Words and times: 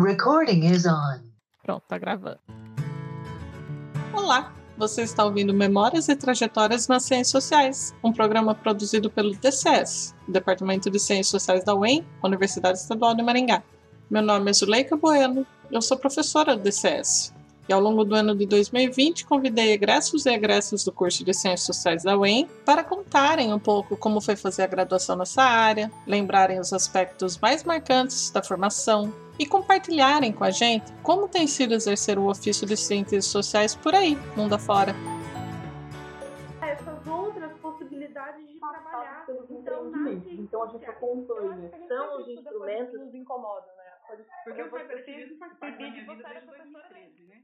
Recording 0.00 0.64
is 0.64 0.86
on. 0.86 1.20
Pronto, 1.62 1.82
tá 1.86 1.98
gravando. 1.98 2.38
Olá, 4.14 4.50
você 4.78 5.02
está 5.02 5.26
ouvindo 5.26 5.52
Memórias 5.52 6.08
e 6.08 6.16
Trajetórias 6.16 6.88
nas 6.88 7.02
Ciências 7.02 7.28
Sociais, 7.28 7.94
um 8.02 8.10
programa 8.10 8.54
produzido 8.54 9.10
pelo 9.10 9.34
DCS, 9.34 10.14
Departamento 10.26 10.90
de 10.90 10.98
Ciências 10.98 11.26
Sociais 11.26 11.64
da 11.64 11.74
UEM, 11.74 12.06
Universidade 12.24 12.78
Estadual 12.78 13.14
de 13.14 13.22
Maringá. 13.22 13.62
Meu 14.10 14.22
nome 14.22 14.50
é 14.50 14.54
Zuleika 14.54 14.96
Bueno, 14.96 15.46
eu 15.70 15.82
sou 15.82 15.98
professora 15.98 16.56
do 16.56 16.62
DCS. 16.62 17.34
E 17.70 17.72
ao 17.72 17.78
longo 17.80 18.04
do 18.04 18.16
ano 18.16 18.34
de 18.34 18.46
2020, 18.46 19.24
convidei 19.26 19.70
egressos 19.70 20.26
e 20.26 20.30
egressas 20.30 20.82
do 20.82 20.90
curso 20.90 21.24
de 21.24 21.32
Ciências 21.32 21.66
Sociais 21.66 22.02
da 22.02 22.18
UEM 22.18 22.48
para 22.66 22.82
contarem 22.82 23.54
um 23.54 23.60
pouco 23.60 23.96
como 23.96 24.20
foi 24.20 24.34
fazer 24.34 24.64
a 24.64 24.66
graduação 24.66 25.14
nessa 25.14 25.44
área, 25.44 25.88
lembrarem 26.04 26.58
os 26.58 26.72
aspectos 26.72 27.38
mais 27.38 27.62
marcantes 27.62 28.28
da 28.32 28.42
formação 28.42 29.14
e 29.38 29.46
compartilharem 29.46 30.32
com 30.32 30.42
a 30.42 30.50
gente 30.50 30.92
como 31.00 31.28
tem 31.28 31.46
sido 31.46 31.72
exercer 31.72 32.18
o 32.18 32.28
ofício 32.28 32.66
de 32.66 32.76
ciências 32.76 33.26
sociais 33.26 33.76
por 33.76 33.94
aí, 33.94 34.18
mundo 34.36 34.56
afora. 34.56 34.92
Essas 36.60 37.06
outras 37.06 37.52
possibilidades 37.58 38.48
de 38.48 38.58
trabalhar. 38.58 39.26
Então, 39.28 39.92
então 40.26 40.62
a 40.64 40.66
gente 40.72 40.86
acompanha. 40.86 41.70
São 41.86 42.20
os 42.20 42.28
instrumentos 42.28 42.90
que 42.90 42.98
nos 42.98 43.14
incomodam, 43.14 43.70
né? 43.76 43.90
Porque 44.42 44.64
faz 44.64 45.52
parte 45.60 45.78
da 45.78 45.88
de 45.88 46.04
você 46.04 46.22
era 46.24 46.40
professora 46.40 46.88
2013, 46.90 47.22
né? 47.28 47.42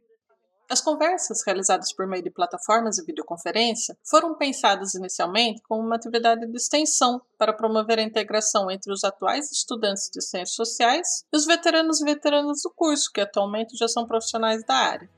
As 0.69 0.81
conversas 0.81 1.45
realizadas 1.47 1.93
por 1.93 2.09
meio 2.09 2.25
de 2.25 2.31
plataformas 2.31 2.99
e 2.99 3.05
videoconferência 3.05 3.97
foram 4.03 4.35
pensadas 4.35 4.95
inicialmente 4.95 5.63
como 5.63 5.81
uma 5.81 5.95
atividade 5.95 6.45
de 6.45 6.57
extensão 6.57 7.23
para 7.39 7.53
promover 7.53 8.01
a 8.01 8.03
integração 8.03 8.69
entre 8.69 8.93
os 8.93 9.05
atuais 9.05 9.53
estudantes 9.53 10.11
de 10.13 10.21
ciências 10.21 10.57
sociais 10.57 11.25
e 11.33 11.37
os 11.37 11.47
veteranos 11.47 12.01
e 12.01 12.05
veteranas 12.05 12.63
do 12.63 12.73
curso, 12.75 13.13
que 13.13 13.21
atualmente 13.21 13.77
já 13.77 13.87
são 13.87 14.07
profissionais 14.07 14.65
da 14.65 14.75
área. 14.75 15.09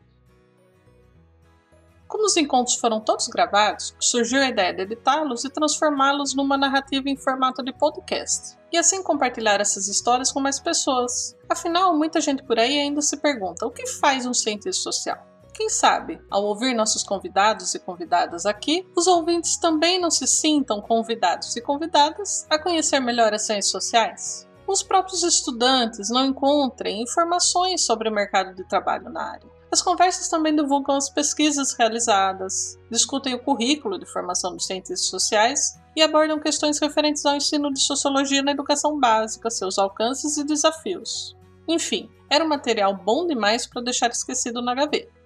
Como 2.07 2.25
os 2.25 2.37
encontros 2.37 2.77
foram 2.77 3.01
todos 3.01 3.29
gravados, 3.29 3.95
surgiu 3.99 4.41
a 4.41 4.49
ideia 4.49 4.75
de 4.75 4.83
editá-los 4.83 5.45
e 5.45 5.51
transformá-los 5.51 6.35
numa 6.35 6.59
narrativa 6.59 7.09
em 7.09 7.17
formato 7.17 7.63
de 7.63 7.73
podcast. 7.73 8.57
E 8.71 8.77
assim 8.77 9.03
compartilhar 9.03 9.61
essas 9.61 9.89
histórias 9.89 10.31
com 10.31 10.41
mais 10.41 10.61
pessoas. 10.61 11.35
Afinal, 11.49 11.97
muita 11.97 12.21
gente 12.21 12.43
por 12.43 12.59
aí 12.59 12.81
ainda 12.81 13.01
se 13.03 13.17
pergunta: 13.17 13.67
o 13.67 13.71
que 13.71 13.87
faz 13.87 14.25
um 14.25 14.33
cientista 14.33 14.83
social? 14.83 15.38
Quem 15.59 15.69
sabe, 15.69 16.21
ao 16.31 16.45
ouvir 16.45 16.73
nossos 16.73 17.03
convidados 17.03 17.75
e 17.75 17.81
convidadas 17.81 18.47
aqui, 18.47 18.87
os 18.95 19.09
ouvintes 19.09 19.57
também 19.57 20.01
não 20.01 20.09
se 20.09 20.25
sintam 20.25 20.81
convidados 20.81 21.57
e 21.57 21.61
convidadas 21.61 22.47
a 22.49 22.61
conhecer 22.61 23.01
melhor 23.01 23.35
as 23.35 23.43
ciências 23.43 23.73
sociais? 23.73 24.49
Os 24.69 24.85
próprios 24.85 25.25
estudantes 25.25 26.11
não 26.11 26.27
encontrem 26.27 27.03
informações 27.03 27.85
sobre 27.85 28.09
o 28.09 28.13
mercado 28.13 28.55
de 28.55 28.63
trabalho 28.69 29.11
na 29.11 29.33
área. 29.33 29.51
As 29.73 29.83
conversas 29.83 30.29
também 30.29 30.55
divulgam 30.55 30.95
as 30.95 31.11
pesquisas 31.11 31.73
realizadas, 31.73 32.79
discutem 32.89 33.35
o 33.35 33.43
currículo 33.43 33.99
de 33.99 34.07
formação 34.07 34.55
dos 34.55 34.65
cientistas 34.65 35.07
sociais 35.07 35.77
e 35.97 36.03
abordam 36.03 36.39
questões 36.39 36.79
referentes 36.79 37.27
ao 37.27 37.35
ensino 37.35 37.73
de 37.73 37.81
sociologia 37.81 38.45
na 38.45 38.53
educação 38.53 38.97
básica, 39.01 39.51
seus 39.51 39.77
alcances 39.77 40.37
e 40.37 40.45
desafios. 40.45 41.37
Enfim, 41.67 42.09
era 42.31 42.45
um 42.45 42.49
material 42.49 42.95
bom 42.95 43.27
demais 43.27 43.67
para 43.67 43.83
deixar 43.83 44.11
esquecido 44.11 44.63
na 44.63 44.73
gaveta. 44.73 45.18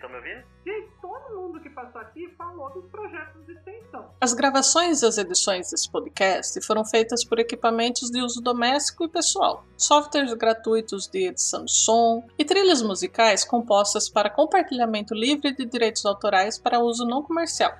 Estão 0.00 0.08
me 0.08 0.16
ouvindo? 0.16 0.42
Gente, 0.66 0.90
todo 1.00 1.36
mundo 1.36 1.60
que 1.60 1.68
passou 1.70 2.00
aqui 2.00 2.34
falou 2.36 2.70
dos 2.72 2.90
projetos 2.90 3.44
de 3.46 3.52
extensão. 3.52 4.10
As 4.20 4.32
gravações 4.32 5.02
e 5.02 5.06
as 5.06 5.18
edições 5.18 5.70
desse 5.70 5.90
podcast 5.90 6.60
foram 6.62 6.84
feitas 6.84 7.22
por 7.24 7.38
equipamentos 7.38 8.10
de 8.10 8.20
uso 8.22 8.40
doméstico 8.40 9.04
e 9.04 9.08
pessoal, 9.08 9.64
softwares 9.76 10.32
gratuitos 10.34 11.06
de 11.06 11.28
edição 11.28 11.64
de 11.64 11.72
som 11.72 12.26
e 12.38 12.44
trilhas 12.44 12.82
musicais 12.82 13.44
compostas 13.44 14.08
para 14.08 14.30
compartilhamento 14.30 15.14
livre 15.14 15.54
de 15.54 15.66
direitos 15.66 16.04
autorais 16.06 16.58
para 16.58 16.80
uso 16.80 17.04
não 17.06 17.22
comercial. 17.22 17.72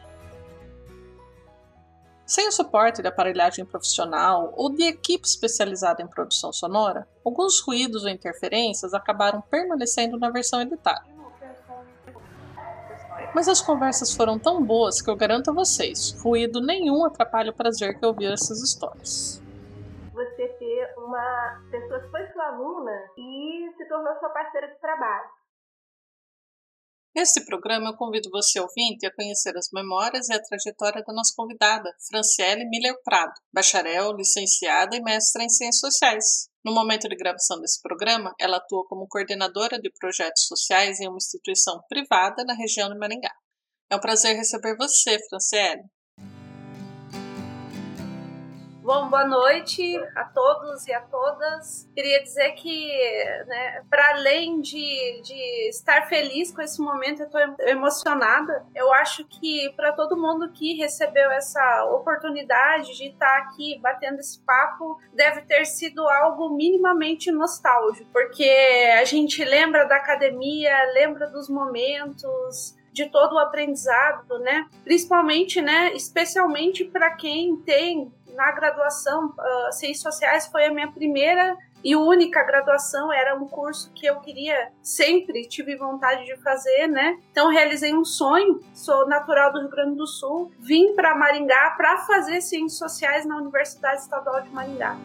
Sem 2.27 2.47
o 2.47 2.53
suporte 2.53 3.03
de 3.03 3.09
aparelhagem 3.09 3.65
profissional 3.65 4.53
ou 4.57 4.73
de 4.73 4.85
equipe 4.85 5.27
especializada 5.27 6.01
em 6.01 6.07
produção 6.07 6.53
sonora, 6.53 7.09
alguns 7.25 7.61
ruídos 7.61 8.05
ou 8.05 8.09
interferências 8.09 8.95
acabaram 8.95 9.41
permanecendo 9.41 10.17
na 10.17 10.31
versão 10.31 10.61
editada. 10.61 11.20
Mas 13.35 13.49
as 13.49 13.61
conversas 13.61 14.15
foram 14.15 14.39
tão 14.39 14.65
boas 14.65 15.01
que 15.01 15.09
eu 15.09 15.17
garanto 15.17 15.51
a 15.51 15.55
vocês, 15.55 16.13
ruído 16.23 16.61
nenhum 16.61 17.05
atrapalha 17.05 17.51
o 17.51 17.57
prazer 17.57 17.99
que 17.99 18.05
ouvir 18.05 18.33
essas 18.33 18.61
histórias. 18.63 19.41
você 20.13 20.49
ter 20.49 20.95
uma 20.99 21.63
pessoa 21.71 22.01
que 22.01 22.11
foi 22.11 22.27
sua 22.33 22.47
aluna 22.47 22.93
e 23.17 23.73
se 23.77 23.89
tornou 23.89 24.15
sua 24.19 24.31
parceira 24.31 24.69
de 24.69 24.81
trabalho. 24.81 25.31
Neste 27.15 27.45
programa, 27.45 27.91
eu 27.91 27.97
convido 27.97 28.31
você, 28.31 28.61
ouvinte, 28.61 29.07
a 29.07 29.15
conhecer 29.15 29.57
as 29.57 29.69
memórias 29.73 30.29
e 30.29 30.33
a 30.33 30.43
trajetória 30.43 31.03
da 31.03 31.13
nossa 31.13 31.33
convidada, 31.37 31.91
Franciele 32.09 32.69
Miller 32.69 32.95
Prado, 33.05 33.33
bacharel, 33.53 34.13
licenciada 34.13 34.95
e 34.95 35.03
mestra 35.03 35.43
em 35.43 35.49
Ciências 35.49 35.81
Sociais. 35.81 36.50
No 36.65 36.75
momento 36.75 37.09
de 37.09 37.17
gravação 37.17 37.59
desse 37.61 37.81
programa, 37.81 38.35
ela 38.39 38.59
atua 38.59 38.87
como 38.87 39.09
coordenadora 39.09 39.81
de 39.81 39.91
projetos 39.99 40.47
sociais 40.47 41.01
em 41.01 41.09
uma 41.09 41.17
instituição 41.17 41.81
privada 41.89 42.45
na 42.45 42.55
região 42.55 42.91
de 42.91 42.99
Maringá. 42.99 43.33
É 43.91 43.97
um 43.97 44.01
prazer 44.01 44.37
receber 44.37 44.77
você, 44.77 45.19
Franciele. 45.29 45.83
Bom, 48.93 49.09
boa 49.09 49.25
noite 49.25 49.97
a 50.17 50.25
todos 50.25 50.85
e 50.89 50.93
a 50.93 51.01
todas. 51.01 51.89
Queria 51.95 52.21
dizer 52.25 52.51
que, 52.55 52.89
né, 53.47 53.85
para 53.89 54.17
além 54.17 54.61
de, 54.61 55.23
de 55.23 55.69
estar 55.69 56.09
feliz 56.09 56.53
com 56.53 56.61
esse 56.61 56.83
momento, 56.83 57.21
eu 57.21 57.27
estou 57.27 57.41
emocionada. 57.69 58.67
Eu 58.75 58.93
acho 58.93 59.25
que 59.27 59.73
para 59.77 59.93
todo 59.93 60.17
mundo 60.17 60.51
que 60.51 60.75
recebeu 60.75 61.31
essa 61.31 61.85
oportunidade 61.85 62.97
de 62.97 63.11
estar 63.11 63.39
aqui 63.43 63.79
batendo 63.81 64.19
esse 64.19 64.41
papo, 64.41 65.01
deve 65.15 65.43
ter 65.43 65.65
sido 65.67 66.09
algo 66.09 66.51
minimamente 66.51 67.31
nostálgico, 67.31 68.11
porque 68.13 68.51
a 69.01 69.05
gente 69.05 69.45
lembra 69.45 69.85
da 69.85 69.99
academia, 69.99 70.75
lembra 70.95 71.29
dos 71.29 71.49
momentos, 71.49 72.75
de 72.93 73.09
todo 73.09 73.35
o 73.35 73.39
aprendizado, 73.39 74.39
né? 74.41 74.67
Principalmente, 74.85 75.63
né? 75.63 75.93
Especialmente 75.95 76.85
para 76.85 77.15
quem 77.15 77.57
tem 77.59 78.13
na 78.41 78.53
graduação 78.53 79.27
uh, 79.27 79.71
Ciências 79.71 80.03
Sociais 80.03 80.47
foi 80.47 80.65
a 80.65 80.73
minha 80.73 80.91
primeira 80.91 81.59
e 81.85 81.95
única 81.95 82.43
graduação, 82.43 83.13
era 83.13 83.37
um 83.37 83.47
curso 83.47 83.93
que 83.93 84.07
eu 84.07 84.19
queria 84.21 84.73
sempre 84.83 85.47
tive 85.47 85.77
vontade 85.77 86.25
de 86.25 86.35
fazer, 86.39 86.87
né? 86.87 87.19
Então 87.31 87.51
realizei 87.51 87.95
um 87.95 88.05
sonho. 88.05 88.59
Sou 88.73 89.07
natural 89.07 89.53
do 89.53 89.61
Rio 89.61 89.69
Grande 89.69 89.97
do 89.97 90.07
Sul, 90.07 90.51
vim 90.59 90.95
para 90.95 91.15
Maringá 91.15 91.75
para 91.77 91.99
fazer 91.99 92.41
Ciências 92.41 92.79
Sociais 92.79 93.27
na 93.27 93.37
Universidade 93.37 94.01
Estadual 94.01 94.41
de 94.41 94.49
Maringá. 94.49 94.97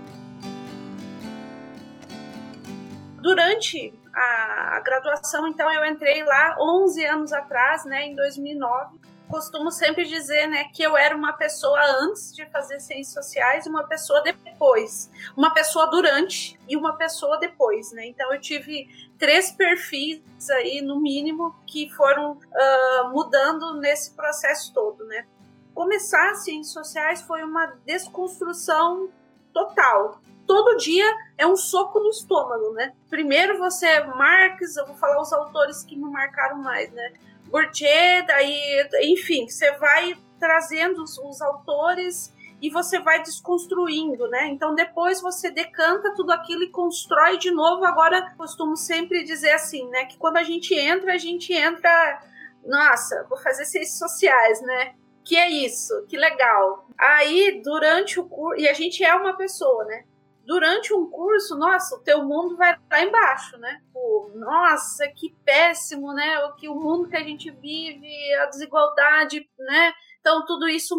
Durante 3.22 3.94
a 4.14 4.80
graduação, 4.80 5.46
então 5.46 5.70
eu 5.74 5.86
entrei 5.86 6.24
lá 6.24 6.56
11 6.58 7.06
anos 7.06 7.34
atrás, 7.34 7.84
né, 7.84 8.06
em 8.06 8.16
2009. 8.16 9.15
Costumo 9.28 9.72
sempre 9.72 10.06
dizer, 10.06 10.48
né, 10.48 10.66
que 10.74 10.84
eu 10.84 10.96
era 10.96 11.16
uma 11.16 11.34
pessoa 11.34 11.80
antes 12.02 12.34
de 12.34 12.46
fazer 12.48 12.80
ciências 12.80 13.14
sociais 13.14 13.66
e 13.66 13.70
uma 13.70 13.84
pessoa 13.84 14.22
depois, 14.22 15.12
uma 15.36 15.54
pessoa 15.54 15.90
durante 15.90 16.60
e 16.68 16.78
uma 16.78 16.96
pessoa 16.96 17.38
depois, 17.38 17.92
né? 17.92 18.08
Então 18.08 18.34
eu 18.34 18.40
tive 18.40 18.88
três 19.18 19.52
perfis 19.52 20.22
aí 20.52 20.82
no 20.82 21.00
mínimo 21.00 21.56
que 21.66 21.90
foram 21.90 22.34
uh, 22.34 23.10
mudando 23.12 23.76
nesse 23.76 24.12
processo 24.12 24.74
todo, 24.74 25.06
né? 25.06 25.26
Começar 25.74 26.36
ciências 26.36 26.74
sociais 26.74 27.22
foi 27.22 27.44
uma 27.44 27.66
desconstrução 27.86 29.10
total, 29.54 30.22
todo 30.46 30.78
dia 30.78 31.06
é 31.38 31.46
um 31.46 31.56
soco 31.56 32.00
no 32.00 32.10
estômago, 32.10 32.72
né? 32.74 32.94
Primeiro 33.10 33.58
você 33.58 34.02
Marx, 34.02 34.76
eu 34.78 34.86
vou 34.86 34.96
falar 34.96 35.22
os 35.22 35.34
autores 35.34 35.84
que 35.84 35.96
me 35.96 36.10
marcaram 36.10 36.58
mais, 36.58 36.92
né? 36.92 37.14
Bourdieu, 37.46 38.26
daí, 38.28 38.88
enfim, 39.02 39.48
você 39.48 39.72
vai 39.74 40.18
trazendo 40.40 41.04
os, 41.04 41.18
os 41.18 41.42
autores 41.42 42.34
e 42.62 42.70
você 42.70 43.00
vai 43.00 43.22
desconstruindo, 43.22 44.28
né? 44.28 44.48
Então 44.48 44.74
depois 44.74 45.22
você 45.22 45.52
decanta 45.52 46.14
tudo 46.16 46.32
aquilo 46.32 46.64
e 46.64 46.70
constrói 46.70 47.38
de 47.38 47.52
novo. 47.52 47.86
Agora 47.86 48.34
costumo 48.38 48.76
sempre 48.76 49.24
dizer 49.24 49.52
assim, 49.52 49.88
né? 49.90 50.06
Que 50.06 50.18
quando 50.18 50.38
a 50.38 50.44
gente 50.44 50.74
entra, 50.74 51.14
a 51.14 51.18
gente 51.18 51.54
entra, 51.54 52.24
nossa, 52.66 53.26
vou 53.30 53.38
fazer 53.38 53.66
ciências 53.66 53.98
sociais, 53.98 54.62
né? 54.62 54.96
Que 55.24 55.36
é 55.36 55.50
isso, 55.50 56.06
que 56.08 56.18
legal. 56.18 56.88
Aí 56.98 57.62
durante 57.64 58.20
o 58.20 58.26
curso, 58.26 58.62
e 58.62 58.68
a 58.68 58.74
gente 58.74 59.04
é 59.04 59.14
uma 59.14 59.36
pessoa, 59.36 59.84
né? 59.86 60.04
Durante 60.46 60.94
um 60.94 61.10
curso, 61.10 61.58
nossa, 61.58 61.96
o 61.96 62.04
teu 62.04 62.24
mundo 62.24 62.56
vai 62.56 62.78
lá 62.92 63.02
embaixo, 63.02 63.58
né? 63.58 63.82
Pô, 63.92 64.32
nossa, 64.36 65.08
que 65.08 65.36
péssimo, 65.44 66.14
né? 66.14 66.40
O 66.46 66.56
que 66.56 66.70
o 66.70 66.76
mundo 66.76 67.10
que 67.10 67.16
a 67.16 67.24
gente 67.24 67.50
vive, 67.52 68.34
a 68.36 68.46
desigualdade, 68.46 69.50
né? 69.58 69.94
Então, 70.20 70.44
tudo 70.44 70.68
isso 70.68 70.96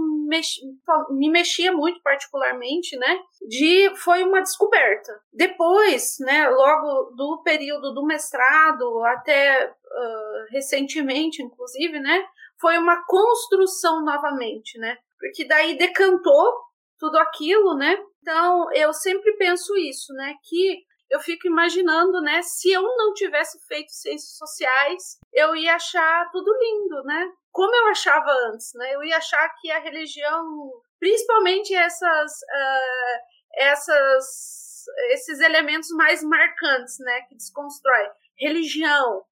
me 1.10 1.28
mexia 1.28 1.72
muito 1.72 2.00
particularmente, 2.00 2.96
né? 2.96 3.18
De 3.48 3.92
foi 3.96 4.22
uma 4.22 4.40
descoberta. 4.40 5.20
Depois, 5.32 6.16
né, 6.20 6.48
logo 6.48 7.10
do 7.16 7.42
período 7.42 7.92
do 7.92 8.06
mestrado 8.06 9.02
até 9.04 9.68
uh, 9.68 10.52
recentemente, 10.52 11.42
inclusive, 11.42 11.98
né, 11.98 12.24
foi 12.60 12.78
uma 12.78 13.04
construção 13.04 14.04
novamente, 14.04 14.78
né? 14.78 14.96
Porque 15.18 15.44
daí 15.44 15.76
decantou 15.76 16.54
tudo 16.98 17.18
aquilo, 17.18 17.74
né? 17.74 17.96
Então, 18.26 18.72
eu 18.72 18.92
sempre 18.92 19.36
penso 19.36 19.76
isso, 19.76 20.12
né, 20.14 20.34
que 20.42 20.82
eu 21.08 21.20
fico 21.20 21.46
imaginando, 21.46 22.20
né, 22.20 22.42
se 22.42 22.72
eu 22.72 22.82
não 22.82 23.14
tivesse 23.14 23.56
feito 23.68 23.92
ciências 23.92 24.36
sociais, 24.36 25.20
eu 25.32 25.54
ia 25.54 25.76
achar 25.76 26.28
tudo 26.32 26.52
lindo, 26.58 27.04
né? 27.04 27.30
Como 27.52 27.72
eu 27.72 27.86
achava 27.86 28.28
antes, 28.50 28.72
né? 28.74 28.92
Eu 28.92 29.04
ia 29.04 29.16
achar 29.16 29.48
que 29.60 29.70
a 29.70 29.78
religião, 29.78 30.72
principalmente 30.98 31.72
essas, 31.72 32.32
uh, 32.32 33.18
essas, 33.54 34.84
esses 35.12 35.38
elementos 35.38 35.90
mais 35.90 36.24
marcantes, 36.24 36.98
né, 36.98 37.20
que 37.28 37.36
desconstrói, 37.36 38.10
religião, 38.36 39.22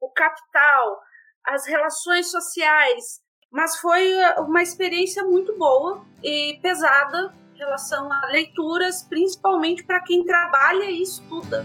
o 0.00 0.08
capital, 0.10 1.02
as 1.44 1.66
relações 1.66 2.30
sociais, 2.30 3.20
mas 3.50 3.76
foi 3.80 4.14
uma 4.38 4.62
experiência 4.62 5.24
muito 5.24 5.52
boa 5.58 6.06
e 6.22 6.60
pesada 6.62 7.34
em 7.54 7.58
relação 7.58 8.12
a 8.12 8.26
leituras, 8.26 9.02
principalmente 9.02 9.84
para 9.84 10.00
quem 10.00 10.24
trabalha 10.24 10.84
e 10.84 11.02
estuda. 11.02 11.64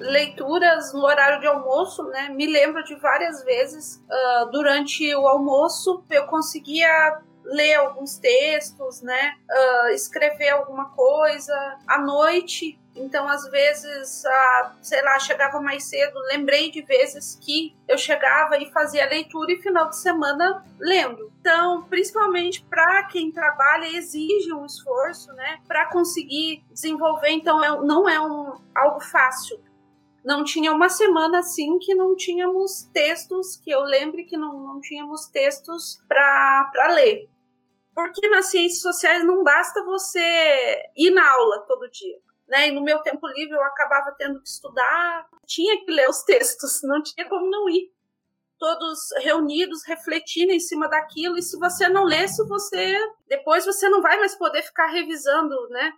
Leituras 0.00 0.92
no 0.92 1.04
horário 1.04 1.40
de 1.40 1.46
almoço, 1.46 2.02
né? 2.04 2.28
Me 2.30 2.46
lembro 2.46 2.82
de 2.82 2.96
várias 2.96 3.44
vezes 3.44 4.04
uh, 4.10 4.50
durante 4.50 5.14
o 5.14 5.28
almoço 5.28 6.04
eu 6.10 6.26
conseguia 6.26 7.20
ler 7.44 7.74
alguns 7.74 8.18
textos, 8.18 9.00
né? 9.00 9.34
Uh, 9.48 9.88
escrever 9.90 10.50
alguma 10.50 10.86
coisa. 10.90 11.78
À 11.86 11.98
noite 11.98 12.81
então, 12.94 13.26
às 13.26 13.48
vezes, 13.48 14.24
ah, 14.26 14.76
sei 14.82 15.02
lá, 15.02 15.18
chegava 15.18 15.60
mais 15.60 15.84
cedo. 15.84 16.18
Lembrei 16.30 16.70
de 16.70 16.82
vezes 16.82 17.38
que 17.40 17.74
eu 17.88 17.96
chegava 17.96 18.58
e 18.58 18.70
fazia 18.70 19.08
leitura 19.08 19.52
e 19.52 19.62
final 19.62 19.88
de 19.88 19.96
semana 19.96 20.64
lendo. 20.78 21.32
Então, 21.40 21.84
principalmente 21.84 22.62
para 22.64 23.04
quem 23.04 23.32
trabalha, 23.32 23.86
exige 23.86 24.52
um 24.52 24.66
esforço, 24.66 25.32
né, 25.32 25.58
para 25.66 25.86
conseguir 25.86 26.64
desenvolver. 26.70 27.30
Então, 27.30 27.64
é, 27.64 27.70
não 27.80 28.08
é 28.08 28.20
um, 28.20 28.54
algo 28.74 29.00
fácil. 29.00 29.58
Não 30.22 30.44
tinha 30.44 30.70
uma 30.70 30.88
semana 30.88 31.38
assim 31.38 31.78
que 31.78 31.94
não 31.94 32.14
tínhamos 32.14 32.88
textos, 32.92 33.56
que 33.56 33.70
eu 33.70 33.80
lembre 33.80 34.24
que 34.24 34.36
não, 34.36 34.60
não 34.60 34.80
tínhamos 34.80 35.26
textos 35.28 36.00
para 36.06 36.88
ler. 36.94 37.28
Porque 37.94 38.28
nas 38.28 38.46
ciências 38.46 38.82
sociais 38.82 39.24
não 39.24 39.42
basta 39.42 39.82
você 39.84 40.90
ir 40.96 41.10
na 41.10 41.28
aula 41.28 41.60
todo 41.66 41.90
dia 41.90 42.18
né? 42.52 42.68
E 42.68 42.70
no 42.70 42.82
meu 42.82 42.98
tempo 42.98 43.26
livre 43.28 43.56
eu 43.56 43.64
acabava 43.64 44.14
tendo 44.18 44.38
que 44.42 44.46
estudar, 44.46 45.26
tinha 45.46 45.82
que 45.82 45.90
ler 45.90 46.06
os 46.08 46.22
textos, 46.22 46.82
não 46.82 47.02
tinha 47.02 47.26
como 47.26 47.50
não 47.50 47.66
ir. 47.70 47.90
Todos 48.58 49.08
reunidos, 49.22 49.82
refletindo 49.86 50.52
em 50.52 50.60
cima 50.60 50.86
daquilo, 50.86 51.38
e 51.38 51.42
se 51.42 51.58
você 51.58 51.88
não 51.88 52.04
lesse, 52.04 52.46
você 52.46 52.94
depois 53.26 53.64
você 53.64 53.88
não 53.88 54.02
vai 54.02 54.18
mais 54.18 54.36
poder 54.36 54.62
ficar 54.62 54.88
revisando, 54.88 55.68
né? 55.70 55.94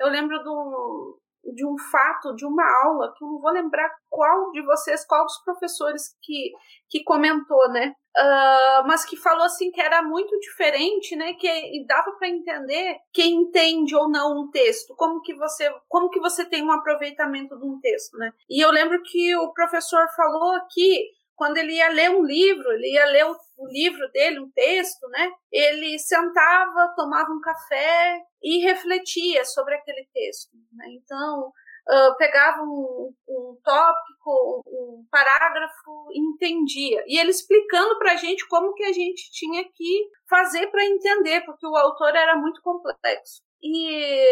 Eu 0.00 0.08
lembro 0.08 0.42
do, 0.42 1.20
de 1.54 1.66
um 1.66 1.76
fato, 1.90 2.34
de 2.34 2.44
uma 2.44 2.64
aula, 2.84 3.12
que 3.16 3.24
eu 3.24 3.28
não 3.28 3.40
vou 3.40 3.50
lembrar 3.50 3.90
qual 4.08 4.50
de 4.52 4.62
vocês, 4.62 5.06
qual 5.06 5.24
dos 5.24 5.38
professores 5.44 6.16
que, 6.22 6.52
que 6.88 7.04
comentou, 7.04 7.68
né? 7.70 7.94
Uh, 8.16 8.86
mas 8.86 9.04
que 9.04 9.14
falou 9.16 9.44
assim 9.44 9.70
que 9.70 9.80
era 9.80 10.02
muito 10.02 10.38
diferente, 10.40 11.14
né? 11.14 11.34
Que 11.34 11.84
dava 11.86 12.12
para 12.12 12.28
entender 12.28 12.96
quem 13.12 13.34
entende 13.42 13.94
ou 13.94 14.08
não 14.08 14.40
um 14.40 14.50
texto, 14.50 14.94
como 14.96 15.20
que 15.20 15.34
você, 15.34 15.70
como 15.88 16.08
que 16.08 16.20
você 16.20 16.44
tem 16.44 16.64
um 16.64 16.72
aproveitamento 16.72 17.58
de 17.58 17.66
um 17.66 17.78
texto, 17.80 18.16
né? 18.16 18.32
E 18.48 18.64
eu 18.64 18.70
lembro 18.70 19.02
que 19.02 19.36
o 19.36 19.52
professor 19.52 20.06
falou 20.16 20.58
que 20.70 21.10
quando 21.36 21.58
ele 21.58 21.74
ia 21.74 21.88
ler 21.90 22.10
um 22.10 22.24
livro, 22.24 22.72
ele 22.72 22.92
ia 22.92 23.06
ler 23.06 23.26
o, 23.26 23.36
o, 23.58 23.68
livro 23.68 24.10
dele, 24.10 24.40
um 24.40 24.50
texto, 24.50 25.06
né? 25.08 25.30
Ele 25.52 25.98
sentava, 25.98 26.94
tomava 26.96 27.30
um 27.30 27.40
café 27.40 28.22
e 28.42 28.64
refletia 28.64 29.44
sobre 29.44 29.74
aquele 29.74 30.08
texto. 30.12 30.50
Né? 30.72 30.86
Então, 30.90 31.52
uh, 31.88 32.16
pegava 32.16 32.62
um, 32.62 33.12
um 33.28 33.58
tópico, 33.62 34.62
um 34.66 35.06
parágrafo 35.10 36.08
e 36.10 36.18
entendia. 36.18 37.04
E 37.06 37.18
ele 37.18 37.30
explicando 37.30 37.98
para 37.98 38.12
a 38.12 38.16
gente 38.16 38.46
como 38.48 38.74
que 38.74 38.84
a 38.84 38.92
gente 38.92 39.30
tinha 39.30 39.64
que 39.64 40.08
fazer 40.28 40.66
para 40.68 40.84
entender, 40.84 41.42
porque 41.44 41.66
o 41.66 41.76
autor 41.76 42.14
era 42.14 42.36
muito 42.36 42.60
complexo. 42.62 43.42
E 43.62 44.28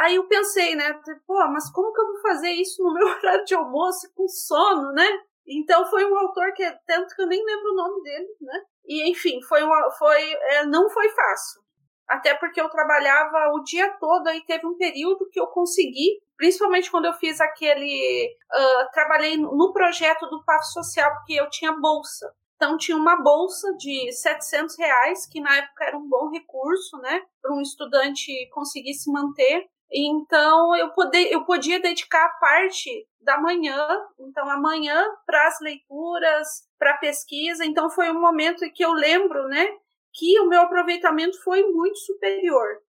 aí 0.00 0.16
eu 0.16 0.26
pensei, 0.26 0.74
né? 0.74 0.98
Pô, 1.26 1.34
mas 1.48 1.70
como 1.70 1.92
que 1.92 2.00
eu 2.00 2.06
vou 2.06 2.20
fazer 2.22 2.50
isso 2.50 2.82
no 2.82 2.94
meu 2.94 3.06
horário 3.18 3.44
de 3.44 3.54
almoço 3.54 4.12
com 4.14 4.26
sono, 4.28 4.92
né? 4.92 5.06
Então 5.46 5.84
foi 5.90 6.04
um 6.04 6.16
autor 6.18 6.52
que 6.54 6.64
tanto 6.86 7.14
que 7.14 7.22
eu 7.22 7.26
nem 7.26 7.44
lembro 7.44 7.72
o 7.72 7.76
nome 7.76 8.02
dele, 8.02 8.28
né? 8.40 8.60
E 8.86 9.10
enfim, 9.10 9.40
foi 9.42 9.62
uma, 9.62 9.90
foi 9.92 10.32
é, 10.32 10.66
não 10.66 10.88
foi 10.90 11.08
fácil. 11.10 11.64
Até 12.08 12.34
porque 12.34 12.60
eu 12.60 12.68
trabalhava 12.68 13.52
o 13.54 13.62
dia 13.62 13.90
todo 13.98 14.28
e 14.30 14.44
teve 14.44 14.66
um 14.66 14.76
período 14.76 15.28
que 15.30 15.40
eu 15.40 15.46
consegui, 15.46 16.20
principalmente 16.36 16.90
quando 16.90 17.06
eu 17.06 17.14
fiz 17.14 17.40
aquele. 17.40 18.36
Uh, 18.52 18.90
trabalhei 18.92 19.36
no 19.38 19.72
projeto 19.72 20.26
do 20.26 20.44
PAF 20.44 20.64
Social, 20.72 21.10
porque 21.14 21.34
eu 21.34 21.48
tinha 21.48 21.72
bolsa. 21.72 22.30
Então 22.56 22.76
tinha 22.76 22.96
uma 22.96 23.20
bolsa 23.22 23.74
de 23.76 24.12
700 24.12 24.78
reais, 24.78 25.26
que 25.26 25.40
na 25.40 25.56
época 25.56 25.84
era 25.84 25.96
um 25.96 26.08
bom 26.08 26.30
recurso, 26.30 26.98
né? 26.98 27.22
Para 27.42 27.54
um 27.54 27.60
estudante 27.60 28.48
conseguir 28.50 28.94
se 28.94 29.10
manter. 29.10 29.66
Então 29.94 30.74
eu, 30.76 30.90
poder, 30.90 31.30
eu 31.30 31.44
podia 31.44 31.78
dedicar 31.80 32.28
parte 32.40 32.90
da 33.20 33.38
manhã, 33.40 33.86
então 34.18 34.50
amanhã 34.50 35.06
para 35.24 35.46
as 35.46 35.60
leituras, 35.60 36.48
para 36.76 36.98
pesquisa. 36.98 37.64
Então 37.64 37.88
foi 37.88 38.10
um 38.10 38.20
momento 38.20 38.68
que 38.72 38.84
eu 38.84 38.92
lembro, 38.92 39.46
né, 39.46 39.64
que 40.12 40.38
o 40.40 40.48
meu 40.48 40.62
aproveitamento 40.62 41.40
foi 41.42 41.62
muito 41.62 41.98
superior. 41.98 42.82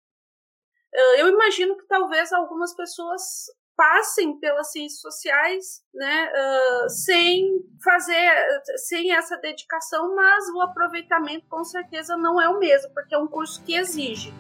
Eu 1.19 1.29
imagino 1.29 1.77
que 1.77 1.87
talvez 1.89 2.33
algumas 2.33 2.75
pessoas 2.75 3.23
passem 3.77 4.39
pelas 4.39 4.71
ciências 4.71 5.01
sociais, 5.01 5.83
né, 5.93 6.33
uh, 6.33 6.89
sem 6.89 7.61
fazer, 7.83 8.31
sem 8.87 9.13
essa 9.13 9.37
dedicação, 9.39 10.15
mas 10.15 10.49
o 10.51 10.61
aproveitamento 10.61 11.47
com 11.49 11.65
certeza 11.65 12.17
não 12.17 12.41
é 12.41 12.49
o 12.49 12.61
mesmo, 12.61 12.95
porque 12.95 13.15
é 13.15 13.19
um 13.19 13.27
curso 13.27 13.63
que 13.65 13.75
exige. 13.75 14.33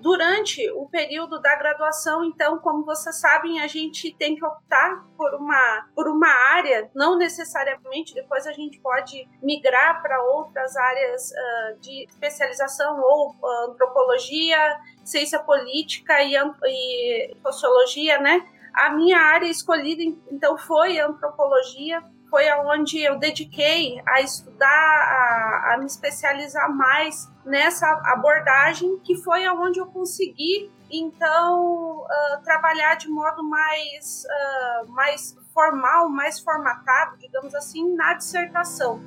Durante 0.00 0.70
o 0.72 0.86
período 0.86 1.40
da 1.40 1.54
graduação, 1.56 2.24
então, 2.24 2.58
como 2.58 2.84
vocês 2.84 3.20
sabem, 3.20 3.60
a 3.60 3.66
gente 3.66 4.14
tem 4.14 4.34
que 4.34 4.44
optar 4.44 5.04
por 5.16 5.34
uma, 5.34 5.86
por 5.94 6.08
uma 6.08 6.28
área, 6.54 6.90
não 6.94 7.18
necessariamente, 7.18 8.14
depois 8.14 8.46
a 8.46 8.52
gente 8.52 8.80
pode 8.80 9.28
migrar 9.42 10.00
para 10.00 10.22
outras 10.22 10.74
áreas 10.74 11.30
uh, 11.30 11.80
de 11.80 12.04
especialização, 12.04 12.98
ou 12.98 13.36
uh, 13.42 13.70
antropologia, 13.70 14.58
ciência 15.04 15.38
política 15.38 16.22
e, 16.22 16.34
e 16.34 17.36
sociologia, 17.42 18.18
né? 18.18 18.42
A 18.72 18.90
minha 18.90 19.18
área 19.18 19.46
escolhida, 19.46 20.02
então, 20.30 20.56
foi 20.56 20.98
antropologia, 20.98 22.02
foi 22.30 22.48
aonde 22.48 23.02
eu 23.02 23.18
dediquei 23.18 24.00
a 24.06 24.20
estudar, 24.20 24.68
a, 24.68 25.74
a 25.74 25.78
me 25.78 25.86
especializar 25.86 26.72
mais 26.72 27.28
nessa 27.44 27.86
abordagem, 28.06 28.98
que 29.00 29.16
foi 29.16 29.44
aonde 29.44 29.80
eu 29.80 29.86
consegui 29.86 30.70
então 30.90 31.98
uh, 31.98 32.42
trabalhar 32.42 32.94
de 32.94 33.08
modo 33.08 33.42
mais, 33.42 34.24
uh, 34.24 34.92
mais 34.92 35.36
formal, 35.52 36.08
mais 36.08 36.40
formatado, 36.40 37.16
digamos 37.18 37.54
assim, 37.54 37.94
na 37.94 38.14
dissertação. 38.14 39.00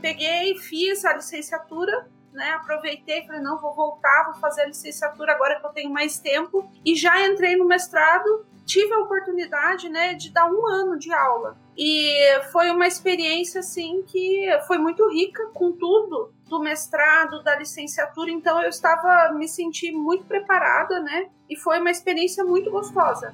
Peguei, 0.00 0.56
fiz 0.58 1.04
a 1.04 1.14
licenciatura, 1.14 2.08
né, 2.32 2.50
aproveitei, 2.50 3.26
falei, 3.26 3.40
não, 3.40 3.58
vou 3.58 3.74
voltar, 3.74 4.24
vou 4.24 4.34
fazer 4.34 4.62
a 4.62 4.66
licenciatura 4.66 5.32
agora 5.32 5.58
que 5.58 5.66
eu 5.66 5.70
tenho 5.70 5.90
mais 5.90 6.18
tempo, 6.18 6.70
e 6.84 6.94
já 6.94 7.26
entrei 7.26 7.56
no 7.56 7.66
mestrado 7.66 8.46
tive 8.66 8.92
a 8.92 8.98
oportunidade, 8.98 9.88
né, 9.88 10.14
de 10.14 10.30
dar 10.30 10.50
um 10.50 10.66
ano 10.66 10.98
de 10.98 11.12
aula. 11.12 11.56
E 11.78 12.12
foi 12.52 12.70
uma 12.70 12.86
experiência, 12.86 13.60
assim, 13.60 14.02
que 14.06 14.48
foi 14.66 14.76
muito 14.76 15.08
rica 15.08 15.46
com 15.54 15.72
tudo 15.72 16.32
do 16.48 16.60
mestrado, 16.60 17.42
da 17.42 17.56
licenciatura. 17.56 18.30
Então 18.30 18.62
eu 18.62 18.68
estava, 18.68 19.32
me 19.32 19.48
senti 19.48 19.92
muito 19.92 20.24
preparada, 20.24 21.00
né, 21.00 21.28
e 21.48 21.56
foi 21.56 21.78
uma 21.80 21.90
experiência 21.90 22.44
muito 22.44 22.70
gostosa. 22.70 23.32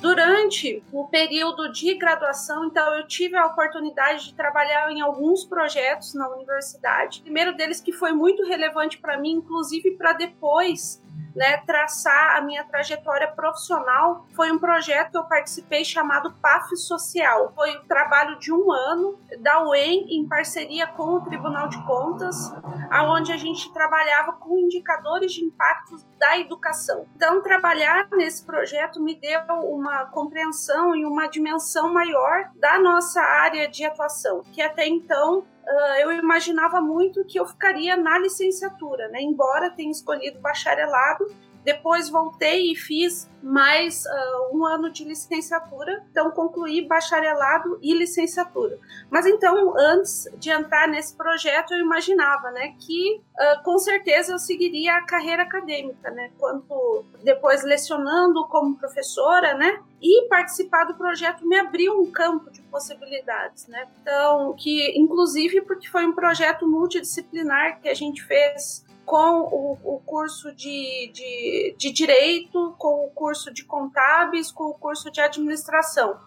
Durante 0.00 0.80
o 0.92 1.08
período 1.08 1.72
de 1.72 1.92
graduação, 1.94 2.66
então, 2.66 2.94
eu 2.94 3.08
tive 3.08 3.36
a 3.36 3.46
oportunidade 3.46 4.26
de 4.26 4.34
trabalhar 4.34 4.88
em 4.92 5.00
alguns 5.00 5.44
projetos 5.44 6.14
na 6.14 6.28
universidade. 6.28 7.18
O 7.18 7.22
primeiro 7.24 7.56
deles 7.56 7.80
que 7.80 7.90
foi 7.90 8.12
muito 8.12 8.44
relevante 8.44 8.96
para 8.96 9.18
mim, 9.18 9.32
inclusive 9.32 9.96
para 9.96 10.12
depois 10.12 11.02
né, 11.34 11.58
traçar 11.58 12.36
a 12.36 12.40
minha 12.40 12.64
trajetória 12.64 13.28
profissional. 13.28 14.26
Foi 14.34 14.50
um 14.50 14.58
projeto 14.58 15.12
que 15.12 15.18
eu 15.18 15.24
participei 15.24 15.84
chamado 15.84 16.32
PAF 16.42 16.76
Social. 16.76 17.52
Foi 17.54 17.76
um 17.76 17.84
trabalho 17.86 18.38
de 18.38 18.52
um 18.52 18.72
ano 18.72 19.18
da 19.40 19.62
UEM 19.68 20.06
em 20.08 20.26
parceria 20.26 20.86
com 20.86 21.14
o 21.14 21.20
Tribunal 21.20 21.68
de 21.68 21.80
Contas, 21.84 22.52
aonde 22.90 23.32
a 23.32 23.36
gente 23.36 23.72
trabalhava 23.72 24.32
com 24.32 24.58
indicadores 24.58 25.32
de 25.32 25.44
impactos 25.44 26.04
da 26.18 26.38
educação. 26.38 27.06
Então, 27.14 27.42
trabalhar 27.42 28.08
nesse 28.12 28.44
projeto 28.44 29.00
me 29.00 29.14
deu 29.14 29.40
uma 29.62 30.06
compreensão 30.06 30.94
e 30.96 31.04
uma 31.04 31.28
dimensão 31.28 31.92
maior 31.92 32.50
da 32.56 32.78
nossa 32.78 33.20
área 33.20 33.68
de 33.68 33.84
atuação, 33.84 34.42
que 34.52 34.60
até 34.60 34.86
então 34.86 35.44
uh, 35.68 36.00
eu 36.00 36.12
imaginava 36.12 36.80
muito 36.80 37.24
que 37.24 37.38
eu 37.38 37.46
ficaria 37.46 37.96
na 37.96 38.18
licenciatura, 38.18 39.08
né? 39.08 39.20
Embora 39.20 39.70
tenha 39.70 39.90
escolhido 39.90 40.40
bacharelado, 40.40 41.26
depois 41.68 42.08
voltei 42.08 42.72
e 42.72 42.74
fiz 42.74 43.28
mais 43.42 44.06
uh, 44.06 44.56
um 44.56 44.64
ano 44.64 44.90
de 44.90 45.04
licenciatura, 45.04 46.02
então 46.10 46.30
concluí 46.30 46.88
bacharelado 46.88 47.78
e 47.82 47.92
licenciatura. 47.92 48.78
Mas 49.10 49.26
então, 49.26 49.74
antes 49.78 50.26
de 50.38 50.48
entrar 50.48 50.88
nesse 50.88 51.14
projeto, 51.14 51.74
eu 51.74 51.80
imaginava, 51.80 52.50
né, 52.52 52.74
que 52.78 53.20
uh, 53.20 53.62
com 53.62 53.76
certeza 53.76 54.32
eu 54.32 54.38
seguiria 54.38 54.94
a 54.94 55.02
carreira 55.04 55.42
acadêmica, 55.42 56.10
né, 56.10 56.30
quanto 56.38 57.04
depois 57.22 57.62
lecionando 57.62 58.46
como 58.48 58.74
professora, 58.78 59.52
né, 59.52 59.78
e 60.00 60.26
participar 60.26 60.84
do 60.84 60.94
projeto 60.94 61.46
me 61.46 61.58
abriu 61.58 62.00
um 62.00 62.10
campo 62.10 62.50
de 62.50 62.62
possibilidades, 62.62 63.66
né? 63.66 63.86
Então, 64.00 64.54
que 64.56 64.98
inclusive 64.98 65.60
porque 65.62 65.88
foi 65.88 66.06
um 66.06 66.12
projeto 66.12 66.66
multidisciplinar 66.66 67.80
que 67.80 67.88
a 67.88 67.94
gente 67.94 68.22
fez 68.22 68.87
com 69.08 69.40
o, 69.40 69.78
o 69.96 70.00
curso 70.00 70.54
de, 70.54 71.10
de, 71.14 71.74
de, 71.78 71.90
Direito, 71.90 72.74
com 72.76 73.06
o 73.06 73.10
curso 73.10 73.50
de 73.50 73.64
Contábeis, 73.64 74.52
com 74.52 74.64
o 74.64 74.74
curso 74.74 75.10
de 75.10 75.18
Administração. 75.18 76.20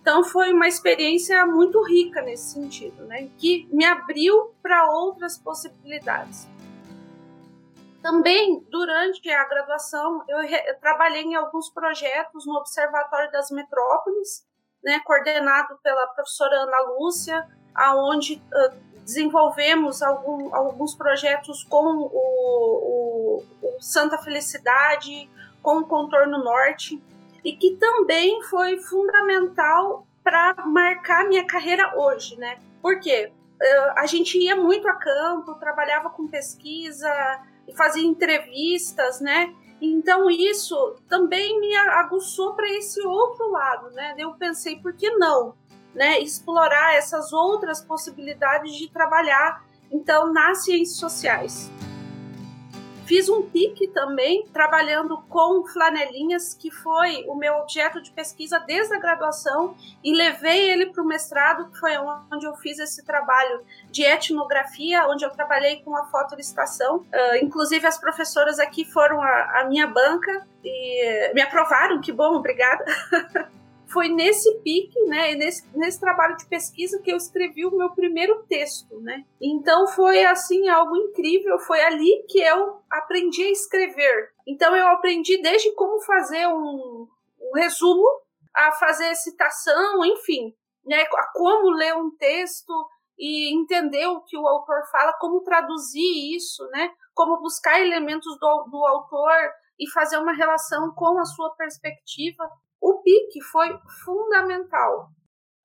Então 0.00 0.24
foi 0.24 0.50
uma 0.50 0.66
experiência 0.66 1.44
muito 1.44 1.82
rica 1.82 2.22
nesse 2.22 2.54
sentido, 2.54 3.04
né? 3.04 3.28
Que 3.36 3.68
me 3.70 3.84
abriu 3.84 4.54
para 4.62 4.90
outras 4.90 5.36
possibilidades. 5.36 6.48
Também, 8.00 8.66
durante 8.70 9.30
a 9.30 9.44
graduação, 9.46 10.24
eu, 10.26 10.38
eu, 10.42 10.80
trabalhei 10.80 11.22
em 11.22 11.34
alguns 11.34 11.68
projetos 11.68 12.46
no 12.46 12.54
Observatório 12.54 13.30
das 13.30 13.50
Metrópoles, 13.50 14.42
né, 14.82 15.00
coordenado 15.04 15.78
pela 15.82 16.06
professora 16.08 16.62
Ana 16.62 16.80
Lúcia, 16.98 17.46
aonde 17.74 18.42
uh, 18.52 18.91
desenvolvemos 19.04 20.02
algum, 20.02 20.54
alguns 20.54 20.94
projetos 20.94 21.64
com 21.64 21.84
o, 21.84 22.10
o, 22.12 23.44
o, 23.62 23.80
Santa 23.80 24.18
Felicidade, 24.18 25.28
com 25.62 25.78
o 25.78 25.86
Contorno 25.86 26.42
Norte, 26.42 27.02
e 27.44 27.52
que 27.56 27.76
também 27.76 28.42
foi 28.44 28.78
fundamental 28.78 30.06
para 30.22 30.54
marcar 30.66 31.28
minha 31.28 31.44
carreira 31.44 31.96
hoje, 31.96 32.36
né? 32.36 32.60
Porque 32.80 33.26
uh, 33.26 33.92
a 33.96 34.06
gente 34.06 34.38
ia 34.38 34.54
muito 34.54 34.86
a 34.88 34.94
campo, 34.94 35.54
trabalhava 35.54 36.10
com 36.10 36.28
pesquisa, 36.28 37.08
fazia 37.76 38.06
entrevistas, 38.06 39.20
né? 39.20 39.52
Então 39.80 40.30
isso 40.30 40.96
também 41.08 41.58
me 41.58 41.74
aguçou 41.76 42.54
para 42.54 42.68
esse 42.70 43.04
outro 43.04 43.50
lado, 43.50 43.90
né? 43.90 44.14
Eu 44.16 44.32
pensei, 44.34 44.76
por 44.76 44.92
que 44.92 45.10
não? 45.10 45.54
Né, 45.94 46.20
explorar 46.20 46.94
essas 46.94 47.32
outras 47.32 47.80
possibilidades 47.80 48.74
de 48.76 48.88
trabalhar, 48.88 49.64
então, 49.90 50.32
nas 50.32 50.64
ciências 50.64 50.96
sociais. 50.96 51.70
Fiz 53.04 53.28
um 53.28 53.42
PIC 53.42 53.88
também, 53.88 54.46
trabalhando 54.52 55.18
com 55.28 55.66
flanelinhas, 55.66 56.54
que 56.54 56.70
foi 56.70 57.24
o 57.28 57.34
meu 57.34 57.56
objeto 57.56 58.00
de 58.00 58.10
pesquisa 58.10 58.58
desde 58.60 58.94
a 58.94 58.98
graduação, 58.98 59.76
e 60.02 60.14
levei 60.14 60.70
ele 60.70 60.86
para 60.86 61.02
o 61.02 61.06
mestrado, 61.06 61.68
que 61.70 61.78
foi 61.78 61.92
onde 62.32 62.46
eu 62.46 62.54
fiz 62.54 62.78
esse 62.78 63.04
trabalho 63.04 63.62
de 63.90 64.02
etnografia, 64.02 65.06
onde 65.08 65.24
eu 65.24 65.30
trabalhei 65.30 65.82
com 65.82 65.96
a 65.96 66.06
fotolistação. 66.06 66.98
Uh, 66.98 67.36
inclusive, 67.42 67.86
as 67.86 67.98
professoras 67.98 68.58
aqui 68.58 68.84
foram 68.84 69.20
a, 69.20 69.60
a 69.60 69.64
minha 69.64 69.86
banca 69.86 70.46
e 70.64 71.34
me 71.34 71.42
aprovaram, 71.42 72.00
que 72.00 72.12
bom, 72.12 72.36
obrigada. 72.36 72.84
foi 73.92 74.08
nesse 74.08 74.50
pique, 74.60 74.98
né, 75.04 75.34
nesse, 75.34 75.68
nesse 75.76 76.00
trabalho 76.00 76.36
de 76.36 76.46
pesquisa 76.46 77.00
que 77.02 77.10
eu 77.10 77.16
escrevi 77.16 77.66
o 77.66 77.76
meu 77.76 77.90
primeiro 77.90 78.42
texto, 78.44 79.00
né? 79.00 79.24
Então 79.40 79.86
foi 79.88 80.24
assim 80.24 80.68
algo 80.68 80.96
incrível, 80.96 81.58
foi 81.60 81.80
ali 81.82 82.24
que 82.28 82.40
eu 82.40 82.80
aprendi 82.90 83.42
a 83.42 83.50
escrever. 83.50 84.30
Então 84.46 84.74
eu 84.74 84.88
aprendi 84.88 85.40
desde 85.42 85.72
como 85.74 86.00
fazer 86.02 86.46
um, 86.46 87.06
um 87.40 87.52
resumo, 87.54 88.06
a 88.54 88.72
fazer 88.72 89.14
citação, 89.14 90.04
enfim, 90.04 90.54
né, 90.84 91.02
a 91.02 91.32
como 91.32 91.70
ler 91.70 91.94
um 91.96 92.10
texto 92.16 92.72
e 93.18 93.54
entender 93.54 94.06
o 94.06 94.22
que 94.22 94.36
o 94.36 94.46
autor 94.46 94.82
fala, 94.90 95.12
como 95.20 95.42
traduzir 95.42 96.34
isso, 96.34 96.66
né? 96.70 96.90
Como 97.14 97.40
buscar 97.40 97.80
elementos 97.80 98.38
do, 98.38 98.68
do 98.70 98.86
autor 98.86 99.52
e 99.78 99.90
fazer 99.90 100.18
uma 100.18 100.32
relação 100.32 100.92
com 100.94 101.18
a 101.18 101.24
sua 101.24 101.54
perspectiva. 101.54 102.48
O 102.82 103.00
PIC 103.00 103.40
foi 103.52 103.78
fundamental. 104.04 105.08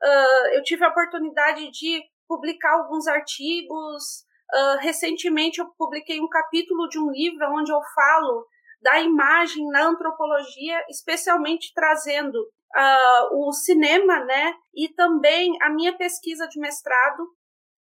Uh, 0.04 0.48
eu 0.54 0.62
tive 0.62 0.86
a 0.86 0.90
oportunidade 0.90 1.72
de 1.72 2.04
publicar 2.28 2.74
alguns 2.74 3.08
artigos. 3.08 4.24
Uh, 4.54 4.78
recentemente, 4.82 5.60
eu 5.60 5.66
publiquei 5.80 6.22
um 6.22 6.30
capítulo 6.30 6.88
de 6.88 7.00
um 7.00 7.10
livro 7.10 7.44
onde 7.56 7.72
eu 7.72 7.82
falo 7.96 8.46
da 8.84 9.00
imagem 9.00 9.68
na 9.70 9.88
antropologia, 9.88 10.86
especialmente 10.90 11.74
trazendo 11.74 12.36
uh, 12.36 13.48
o 13.48 13.52
cinema, 13.52 14.24
né? 14.24 14.54
E 14.76 14.88
também 14.90 15.58
a 15.64 15.72
minha 15.72 15.98
pesquisa 15.98 16.48
de 16.48 16.60
mestrado. 16.60 17.28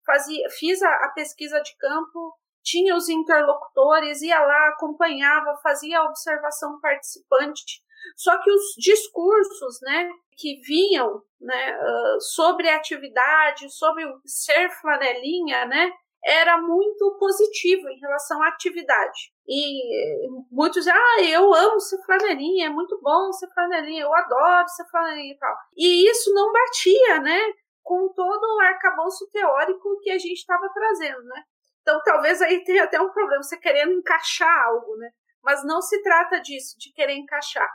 Fazia, 0.05 0.47
fiz 0.59 0.79
a, 0.83 0.89
a 1.05 1.09
pesquisa 1.09 1.59
de 1.59 1.75
campo, 1.77 2.37
tinha 2.61 2.95
os 2.95 3.09
interlocutores, 3.09 4.21
ia 4.21 4.39
lá, 4.39 4.67
acompanhava, 4.67 5.57
fazia 5.63 5.97
a 5.97 6.03
observação 6.03 6.79
participante 6.79 7.82
só 8.15 8.41
que 8.41 8.51
os 8.51 8.73
discursos, 8.77 9.79
né, 9.81 10.09
que 10.37 10.59
vinham, 10.61 11.21
né, 11.39 11.77
uh, 11.77 12.21
sobre 12.21 12.69
a 12.69 12.75
atividade, 12.75 13.69
sobre 13.73 14.05
o 14.05 14.19
ser 14.25 14.69
flanelinha, 14.81 15.65
né, 15.65 15.91
era 16.25 16.57
muito 16.61 17.17
positivo 17.19 17.89
em 17.89 17.99
relação 17.99 18.41
à 18.41 18.47
atividade. 18.47 19.33
E 19.45 20.27
muitos 20.49 20.85
dizem, 20.85 20.93
ah, 20.93 21.21
eu 21.23 21.53
amo 21.53 21.79
ser 21.79 22.01
flanelinha, 22.05 22.67
é 22.67 22.69
muito 22.69 22.97
bom 23.01 23.31
ser 23.33 23.49
flanelinha, 23.53 24.03
eu 24.03 24.13
adoro 24.13 24.67
ser 24.69 24.85
flanelinha 24.89 25.33
e 25.33 25.37
tal. 25.37 25.55
E 25.75 26.09
isso 26.09 26.33
não 26.33 26.51
batia, 26.51 27.19
né, 27.19 27.39
com 27.81 28.07
todo 28.13 28.43
o 28.43 28.61
arcabouço 28.61 29.29
teórico 29.31 29.99
que 30.01 30.11
a 30.11 30.17
gente 30.17 30.39
estava 30.39 30.69
trazendo, 30.73 31.23
né. 31.23 31.43
Então, 31.81 32.01
talvez 32.05 32.41
aí 32.41 32.63
tenha 32.63 32.85
até 32.85 32.99
um 33.01 33.11
problema, 33.11 33.43
você 33.43 33.57
querendo 33.57 33.91
encaixar 33.91 34.67
algo, 34.67 34.95
né? 34.95 35.09
Mas 35.43 35.65
não 35.65 35.81
se 35.81 36.01
trata 36.01 36.39
disso, 36.39 36.77
de 36.79 36.93
querer 36.93 37.15
encaixar 37.15 37.69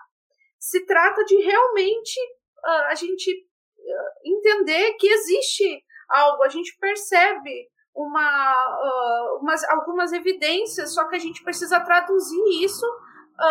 se 0.58 0.84
trata 0.84 1.24
de 1.24 1.36
realmente 1.36 2.18
uh, 2.64 2.90
a 2.90 2.94
gente 2.94 3.30
uh, 3.30 4.28
entender 4.28 4.94
que 4.94 5.08
existe 5.08 5.82
algo, 6.08 6.42
a 6.42 6.48
gente 6.48 6.76
percebe 6.78 7.68
uma, 7.94 8.52
uh, 8.52 9.38
umas, 9.40 9.64
algumas 9.70 10.12
evidências, 10.12 10.94
só 10.94 11.08
que 11.08 11.16
a 11.16 11.18
gente 11.18 11.42
precisa 11.42 11.80
traduzir 11.80 12.64
isso 12.64 12.86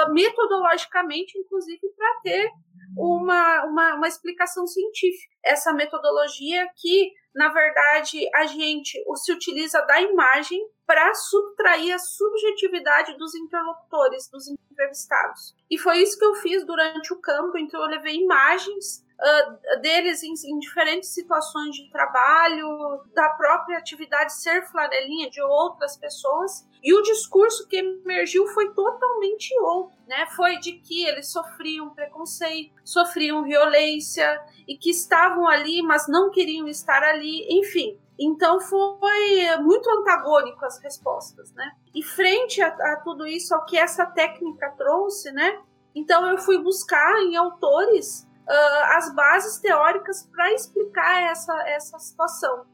metodologicamente, 0.10 1.40
inclusive, 1.40 1.80
para 1.96 2.20
ter 2.22 2.52
uma, 2.98 3.66
uma, 3.68 3.96
uma 3.96 4.08
explicação 4.08 4.68
científica. 4.68 5.34
Essa 5.46 5.72
metodologia 5.72 6.68
que, 6.76 7.10
na 7.38 7.50
verdade, 7.50 8.28
a 8.34 8.48
gente 8.48 9.00
se 9.18 9.32
utiliza 9.32 9.80
da 9.84 10.02
imagem 10.02 10.60
para 10.88 11.14
subtrair 11.14 11.94
a 11.94 12.00
subjetividade 12.00 13.16
dos 13.16 13.36
interlocutores, 13.36 14.28
dos 14.32 14.48
entrevistados. 14.48 15.56
E 15.70 15.78
foi 15.78 16.00
isso 16.00 16.18
que 16.18 16.26
eu 16.26 16.34
fiz 16.34 16.66
durante 16.66 17.14
o 17.14 17.22
campo, 17.22 17.56
então 17.60 17.80
eu 17.80 17.90
levei 17.90 18.16
imagens 18.16 19.06
uh, 19.20 19.82
deles 19.82 20.24
em, 20.24 20.34
em, 20.46 20.60
diferentes 20.60 21.10
situações 21.10 21.76
de 21.76 21.90
trabalho, 21.92 23.02
da 23.14 23.30
própria 23.30 23.78
atividade 23.78 24.34
ser 24.34 24.66
flanelinha 24.68 25.30
de 25.30 25.42
outras 25.42 25.98
pessoas, 25.98 26.68
e 26.84 26.94
o 26.94 27.02
discurso 27.02 27.68
que 27.68 27.78
emergiu 27.78 28.48
foi 28.48 28.74
totalmente 28.74 29.58
outro, 29.60 29.98
né? 30.08 30.28
Foi 30.36 30.58
de 30.58 30.74
que 30.74 31.06
eles 31.06 31.32
sofriam 31.32 31.90
preconceito, 31.90 32.74
sofriam 32.84 33.44
violência 33.44 34.40
e 34.68 34.78
que 34.78 34.92
estavam 34.92 35.48
ali, 35.48 35.82
mas 35.82 36.08
não 36.08 36.30
queriam 36.30 36.68
estar 36.68 37.04
ali, 37.04 37.46
enfim. 37.60 38.00
Então 38.20 38.60
foi 38.60 39.58
muito 39.62 39.90
antagônico 39.90 40.66
as 40.66 40.82
respostas, 40.82 41.52
né? 41.54 41.72
E 41.94 42.04
frente 42.04 42.62
a, 42.62 42.68
a, 42.68 43.02
tudo 43.04 43.28
isso, 43.28 43.54
ao 43.54 43.66
que 43.66 43.78
essa 43.78 44.06
técnica 44.06 44.74
trouxe, 44.78 45.32
né? 45.32 45.62
Então 45.96 46.28
eu 46.28 46.38
fui 46.38 46.58
buscar 46.60 47.20
em 47.22 47.36
autores 47.36 48.27
uh, 48.48 48.98
as 48.98 49.14
bases 49.14 49.60
teóricas 49.60 50.24
para 50.32 50.52
explicar 50.54 51.24
essa, 51.24 51.54
essa 51.68 52.00
situação. 52.00 52.66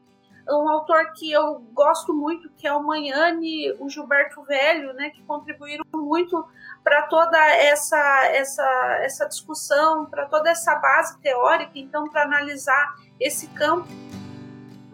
um 0.48 0.68
autor 0.68 1.12
que 1.12 1.32
eu 1.32 1.60
gosto 1.72 2.14
muito, 2.14 2.48
que 2.50 2.66
é 2.66 2.72
o 2.72 2.82
Manhane, 2.82 3.72
o 3.80 3.88
Gilberto 3.88 4.42
Velho, 4.42 4.92
né, 4.94 5.10
que 5.10 5.22
contribuíram 5.22 5.84
muito 5.94 6.46
para 6.82 7.02
toda 7.02 7.38
essa, 7.38 8.26
essa, 8.26 8.98
essa 9.02 9.26
discussão, 9.26 10.06
para 10.06 10.26
toda 10.26 10.50
essa 10.50 10.74
base 10.76 11.18
teórica, 11.20 11.72
então, 11.74 12.08
para 12.08 12.22
analisar 12.22 12.94
esse 13.18 13.46
campo 13.48 13.88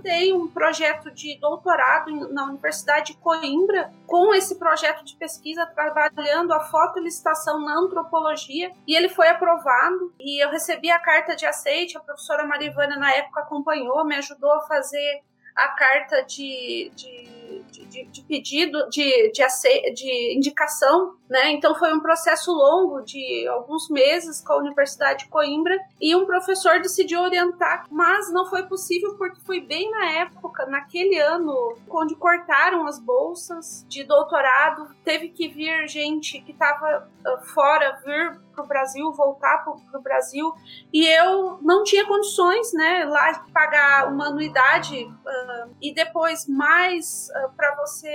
tem 0.00 0.32
um 0.32 0.48
projeto 0.48 1.10
de 1.10 1.38
doutorado 1.38 2.32
na 2.32 2.44
Universidade 2.44 3.12
de 3.12 3.18
Coimbra, 3.18 3.92
com 4.06 4.34
esse 4.34 4.58
projeto 4.58 5.04
de 5.04 5.16
pesquisa 5.16 5.66
trabalhando 5.66 6.52
a 6.52 6.60
fotolicitação 6.60 7.60
na 7.60 7.78
antropologia, 7.78 8.72
e 8.86 8.94
ele 8.94 9.08
foi 9.08 9.28
aprovado. 9.28 10.12
E 10.18 10.42
eu 10.42 10.50
recebi 10.50 10.90
a 10.90 10.98
carta 10.98 11.36
de 11.36 11.46
aceite, 11.46 11.96
a 11.96 12.00
professora 12.00 12.44
Marivana 12.44 12.96
na 12.96 13.12
época 13.12 13.40
acompanhou, 13.40 14.04
me 14.04 14.16
ajudou 14.16 14.52
a 14.52 14.66
fazer 14.66 15.22
a 15.54 15.68
carta 15.68 16.22
de, 16.22 16.90
de, 16.94 17.59
de, 17.70 18.04
de 18.04 18.22
pedido, 18.22 18.88
de, 18.88 19.30
de, 19.32 19.92
de 19.94 20.34
indicação, 20.36 21.14
né? 21.28 21.52
Então 21.52 21.74
foi 21.74 21.92
um 21.92 22.00
processo 22.00 22.52
longo 22.52 23.00
de 23.02 23.46
alguns 23.48 23.88
meses 23.88 24.40
com 24.40 24.54
a 24.54 24.58
Universidade 24.58 25.24
de 25.24 25.30
Coimbra 25.30 25.78
e 26.00 26.14
um 26.14 26.26
professor 26.26 26.80
decidiu 26.80 27.20
orientar, 27.20 27.86
mas 27.90 28.32
não 28.32 28.46
foi 28.46 28.64
possível 28.64 29.14
porque 29.16 29.40
foi 29.42 29.60
bem 29.60 29.90
na 29.90 30.10
época, 30.12 30.66
naquele 30.66 31.18
ano, 31.18 31.76
onde 31.88 32.14
cortaram 32.16 32.86
as 32.86 32.98
bolsas 32.98 33.84
de 33.88 34.04
doutorado, 34.04 34.88
teve 35.04 35.28
que 35.28 35.48
vir 35.48 35.88
gente 35.88 36.40
que 36.40 36.52
estava 36.52 37.08
ah, 37.24 37.38
fora 37.54 38.00
vir 38.04 38.40
para 38.54 38.64
o 38.64 38.66
Brasil, 38.66 39.12
voltar 39.12 39.64
para 39.64 39.98
o 39.98 40.02
Brasil, 40.02 40.52
e 40.92 41.06
eu 41.06 41.58
não 41.62 41.82
tinha 41.84 42.06
condições, 42.06 42.72
né, 42.72 43.04
lá 43.04 43.32
de 43.32 43.52
pagar 43.52 44.12
uma 44.12 44.28
anuidade 44.28 45.04
uh, 45.04 45.74
e 45.80 45.94
depois 45.94 46.46
mais 46.46 47.30
uh, 47.30 47.52
para 47.60 47.76
você 47.76 48.10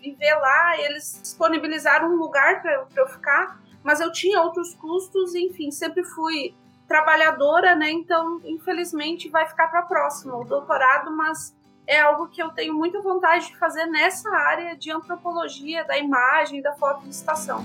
viver 0.00 0.34
lá, 0.36 0.78
eles 0.78 1.20
disponibilizaram 1.20 2.08
um 2.08 2.16
lugar 2.16 2.62
para 2.62 2.86
eu 2.96 3.06
ficar, 3.06 3.60
mas 3.84 4.00
eu 4.00 4.10
tinha 4.10 4.40
outros 4.40 4.74
custos, 4.74 5.34
enfim, 5.34 5.70
sempre 5.70 6.02
fui 6.02 6.54
trabalhadora, 6.88 7.76
né, 7.76 7.90
então 7.90 8.40
infelizmente 8.44 9.28
vai 9.28 9.46
ficar 9.46 9.68
para 9.68 9.82
próxima, 9.82 10.36
o 10.36 10.44
doutorado, 10.44 11.14
mas 11.14 11.54
é 11.86 12.00
algo 12.00 12.28
que 12.28 12.42
eu 12.42 12.50
tenho 12.50 12.72
muita 12.72 13.00
vontade 13.02 13.48
de 13.48 13.58
fazer 13.58 13.84
nessa 13.86 14.30
área 14.34 14.74
de 14.74 14.90
antropologia 14.90 15.84
da 15.84 15.98
imagem, 15.98 16.62
da 16.62 16.72
foto 16.72 17.02
de 17.02 17.10
estação. 17.10 17.62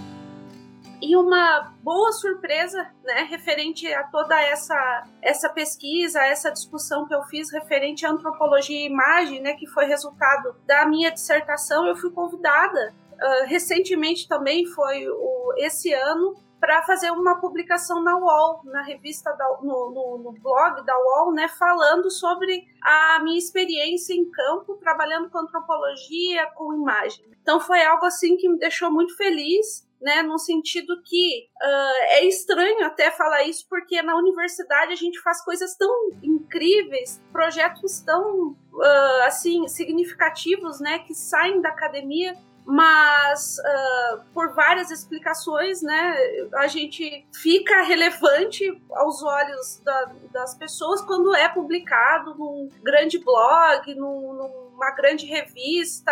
E 1.02 1.16
uma 1.16 1.74
boa 1.84 2.12
surpresa, 2.12 2.90
né, 3.04 3.28
referente 3.30 3.92
a 3.94 4.04
toda 4.06 4.40
essa 4.42 5.08
essa 5.22 5.50
pesquisa, 5.50 6.20
essa 6.22 6.52
discussão 6.52 7.06
que 7.06 7.14
eu 7.14 7.22
fiz 7.24 7.52
referente 7.52 8.06
à 8.06 8.10
antropologia 8.10 8.80
e 8.80 8.88
imagem, 8.88 9.42
né, 9.42 9.54
que 9.54 9.68
foi 9.68 9.86
resultado 9.86 10.56
da 10.66 10.88
minha 10.88 11.12
dissertação, 11.12 11.86
eu 11.86 11.96
fui 11.96 12.12
convidada 12.12 12.96
uh, 13.18 13.46
recentemente 13.46 14.28
também 14.28 14.66
foi 14.66 15.08
o, 15.08 15.54
esse 15.58 15.94
ano 15.94 16.36
para 16.60 16.82
fazer 16.82 17.12
uma 17.12 17.40
publicação 17.40 18.04
na 18.04 18.18
UOL, 18.18 18.62
na 18.66 18.82
revista, 18.82 19.32
da, 19.34 19.46
no, 19.62 19.92
no, 19.92 20.18
no, 20.24 20.32
blog 20.42 20.84
da 20.84 20.98
UOL, 20.98 21.32
né, 21.32 21.48
falando 21.48 22.10
sobre 22.10 22.66
a 22.82 23.20
minha 23.24 23.38
experiência 23.38 24.14
em 24.14 24.30
campo, 24.30 24.76
trabalhando 24.78 25.30
com 25.30 25.38
antropologia, 25.38 26.48
com 26.56 26.74
imagem. 26.74 27.24
Então 27.42 27.60
foi 27.60 27.84
algo 27.84 28.06
assim 28.06 28.36
que 28.38 28.50
me 28.50 28.58
deixou 28.58 28.92
muito 28.92 29.16
feliz 29.16 29.87
né, 30.02 30.22
no 30.22 30.38
sentido 30.38 31.02
que 31.04 31.48
uh, 31.62 32.04
é 32.12 32.26
estranho 32.26 32.86
até 32.86 33.12
falar 33.12 33.44
isso, 33.44 33.66
porque 33.70 34.02
na 34.02 34.16
universidade 34.16 34.94
a 34.94 34.96
gente 34.96 35.20
faz 35.22 35.44
coisas 35.44 35.76
tão 35.76 36.10
incríveis, 36.22 37.22
projetos 37.32 38.00
tão 38.02 38.52
uh, 38.52 39.24
assim 39.26 39.68
significativos, 39.68 40.80
né, 40.80 41.00
que 41.00 41.14
saem 41.14 41.62
da 41.62 41.70
academia, 41.70 42.36
mas 42.66 43.58
uh, 43.60 44.22
por 44.34 44.54
várias 44.54 44.92
explicações, 44.92 45.82
né, 45.82 46.18
a 46.56 46.68
gente 46.68 47.26
fica 47.34 47.82
relevante 47.82 48.66
aos 48.92 49.24
olhos 49.24 49.82
da, 49.86 50.12
das 50.34 50.54
pessoas 50.56 51.02
quando 51.02 51.34
é 51.34 51.48
publicado 51.48 52.36
num 52.36 52.70
grande 52.84 53.20
blog, 53.20 53.96
num, 53.96 54.34
numa 54.34 54.92
grande 54.92 55.26
revista 55.26 56.12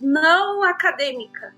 não 0.00 0.62
acadêmica, 0.62 1.54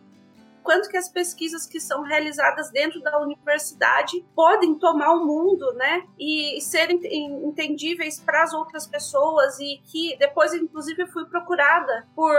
quanto 0.63 0.89
que 0.89 0.97
as 0.97 1.09
pesquisas 1.09 1.67
que 1.67 1.81
são 1.81 2.03
realizadas 2.03 2.71
dentro 2.71 3.01
da 3.03 3.19
universidade 3.19 4.25
podem 4.35 4.75
tomar 4.75 5.13
o 5.13 5.25
mundo, 5.25 5.73
né, 5.75 6.05
e 6.19 6.61
serem 6.61 7.01
entendíveis 7.47 8.21
para 8.21 8.43
as 8.43 8.53
outras 8.53 8.87
pessoas 8.87 9.59
e 9.59 9.81
que 9.85 10.17
depois, 10.19 10.55
inclusive, 10.55 11.07
fui 11.07 11.25
procurada 11.27 12.07
por, 12.15 12.35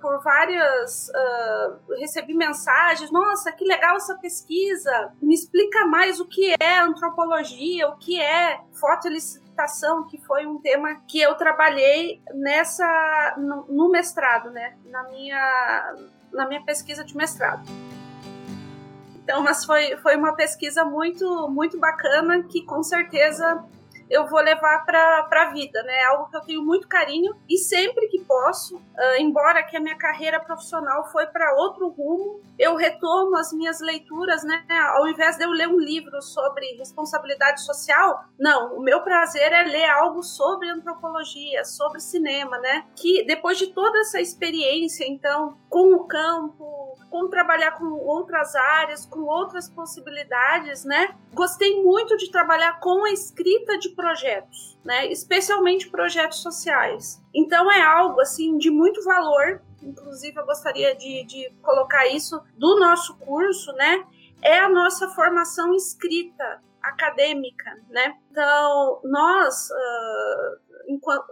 por 0.00 0.22
várias, 0.22 1.08
uh, 1.08 1.94
recebi 1.98 2.34
mensagens, 2.34 3.10
nossa, 3.10 3.52
que 3.52 3.64
legal 3.64 3.96
essa 3.96 4.16
pesquisa, 4.16 5.12
me 5.20 5.34
explica 5.34 5.86
mais 5.86 6.20
o 6.20 6.26
que 6.26 6.54
é 6.60 6.78
antropologia, 6.78 7.88
o 7.88 7.96
que 7.96 8.20
é 8.20 8.60
fotolicitação, 8.78 10.06
que 10.06 10.18
foi 10.18 10.46
um 10.46 10.58
tema 10.58 10.96
que 11.06 11.20
eu 11.20 11.34
trabalhei 11.34 12.22
nessa 12.34 13.34
no, 13.38 13.66
no 13.68 13.90
mestrado, 13.90 14.50
né, 14.50 14.76
na 14.86 15.04
minha 15.04 15.94
na 16.32 16.46
minha 16.46 16.62
pesquisa 16.62 17.04
de 17.04 17.16
mestrado. 17.16 17.66
Então, 19.14 19.42
mas 19.42 19.64
foi, 19.64 19.96
foi 19.96 20.16
uma 20.16 20.34
pesquisa 20.34 20.84
muito, 20.84 21.48
muito 21.48 21.78
bacana 21.80 22.44
que 22.44 22.62
com 22.64 22.82
certeza 22.82 23.64
eu 24.10 24.26
vou 24.26 24.40
levar 24.40 24.84
para 24.84 25.28
a 25.30 25.50
vida, 25.52 25.82
né? 25.82 25.98
É 25.98 26.04
algo 26.04 26.30
que 26.30 26.36
eu 26.36 26.40
tenho 26.40 26.62
muito 26.62 26.88
carinho 26.88 27.34
e 27.48 27.58
sempre 27.58 28.08
que 28.08 28.24
posso, 28.24 28.76
uh, 28.76 29.16
embora 29.18 29.62
que 29.62 29.76
a 29.76 29.80
minha 29.80 29.96
carreira 29.96 30.40
profissional 30.40 31.10
foi 31.10 31.26
para 31.26 31.54
outro 31.54 31.88
rumo, 31.88 32.40
eu 32.58 32.76
retomo 32.76 33.36
as 33.36 33.52
minhas 33.52 33.80
leituras, 33.80 34.44
né? 34.44 34.64
Ao 34.96 35.08
invés 35.08 35.36
de 35.36 35.44
eu 35.44 35.50
ler 35.50 35.68
um 35.68 35.78
livro 35.78 36.20
sobre 36.22 36.76
responsabilidade 36.76 37.64
social, 37.64 38.24
não, 38.38 38.76
o 38.76 38.80
meu 38.80 39.02
prazer 39.02 39.52
é 39.52 39.62
ler 39.62 39.88
algo 39.90 40.22
sobre 40.22 40.68
antropologia, 40.68 41.64
sobre 41.64 42.00
cinema, 42.00 42.58
né? 42.58 42.84
Que 42.94 43.24
depois 43.24 43.58
de 43.58 43.68
toda 43.68 43.98
essa 44.00 44.20
experiência, 44.20 45.04
então, 45.06 45.56
com 45.68 45.94
o 45.94 46.06
campo, 46.06 46.85
com 47.16 47.30
trabalhar 47.30 47.72
com 47.72 47.86
outras 47.86 48.54
áreas, 48.54 49.06
com 49.06 49.20
outras 49.20 49.70
possibilidades, 49.70 50.84
né? 50.84 51.16
Gostei 51.32 51.82
muito 51.82 52.14
de 52.18 52.30
trabalhar 52.30 52.78
com 52.78 53.04
a 53.06 53.10
escrita 53.10 53.78
de 53.78 53.88
projetos, 53.90 54.78
né? 54.84 55.06
Especialmente 55.06 55.88
projetos 55.88 56.42
sociais. 56.42 57.22
Então 57.34 57.72
é 57.72 57.80
algo 57.80 58.20
assim 58.20 58.58
de 58.58 58.70
muito 58.70 59.02
valor. 59.02 59.62
Inclusive 59.82 60.38
eu 60.38 60.44
gostaria 60.44 60.94
de, 60.94 61.24
de 61.24 61.50
colocar 61.62 62.06
isso 62.06 62.38
do 62.58 62.78
nosso 62.78 63.16
curso, 63.16 63.72
né? 63.72 64.04
É 64.42 64.58
a 64.58 64.68
nossa 64.68 65.08
formação 65.08 65.74
escrita 65.74 66.62
acadêmica, 66.82 67.82
né? 67.88 68.14
Então 68.30 69.00
nós 69.04 69.70
uh, 69.70 70.65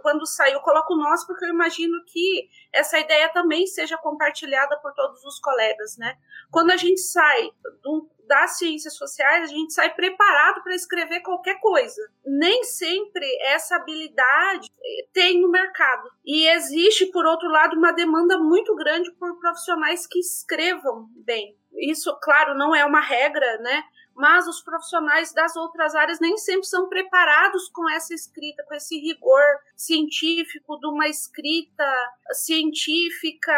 quando 0.01 0.25
saiu, 0.25 0.59
coloco 0.61 0.95
nós 0.95 1.25
porque 1.25 1.45
eu 1.45 1.49
imagino 1.49 2.03
que 2.05 2.49
essa 2.73 2.99
ideia 2.99 3.29
também 3.29 3.65
seja 3.65 3.97
compartilhada 3.97 4.77
por 4.81 4.93
todos 4.93 5.23
os 5.23 5.39
colegas, 5.39 5.97
né? 5.97 6.17
Quando 6.51 6.71
a 6.71 6.77
gente 6.77 6.99
sai 7.01 7.49
do, 7.81 8.09
das 8.27 8.57
ciências 8.57 8.95
sociais, 8.95 9.43
a 9.43 9.53
gente 9.53 9.73
sai 9.73 9.93
preparado 9.93 10.61
para 10.63 10.75
escrever 10.75 11.21
qualquer 11.21 11.59
coisa. 11.59 12.01
Nem 12.25 12.63
sempre 12.63 13.25
essa 13.43 13.75
habilidade 13.75 14.69
tem 15.13 15.41
no 15.41 15.49
mercado. 15.49 16.09
E 16.25 16.47
existe, 16.49 17.05
por 17.07 17.25
outro 17.25 17.49
lado, 17.49 17.77
uma 17.77 17.91
demanda 17.91 18.37
muito 18.37 18.75
grande 18.75 19.11
por 19.13 19.39
profissionais 19.39 20.05
que 20.07 20.19
escrevam 20.19 21.07
bem. 21.25 21.57
Isso, 21.77 22.17
claro, 22.21 22.55
não 22.55 22.75
é 22.75 22.85
uma 22.85 23.01
regra, 23.01 23.57
né? 23.59 23.83
Mas 24.15 24.47
os 24.47 24.61
profissionais 24.61 25.33
das 25.33 25.55
outras 25.55 25.93
áreas 25.93 26.19
nem 26.19 26.37
sempre 26.37 26.65
são 26.65 26.87
preparados 26.87 27.69
com 27.69 27.89
essa 27.89 28.13
escrita, 28.13 28.63
com 28.63 28.73
esse 28.73 28.97
rigor 28.97 29.59
científico 29.75 30.79
de 30.79 30.87
uma 30.87 31.07
escrita 31.07 31.85
científica 32.31 33.53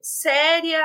séria 0.00 0.84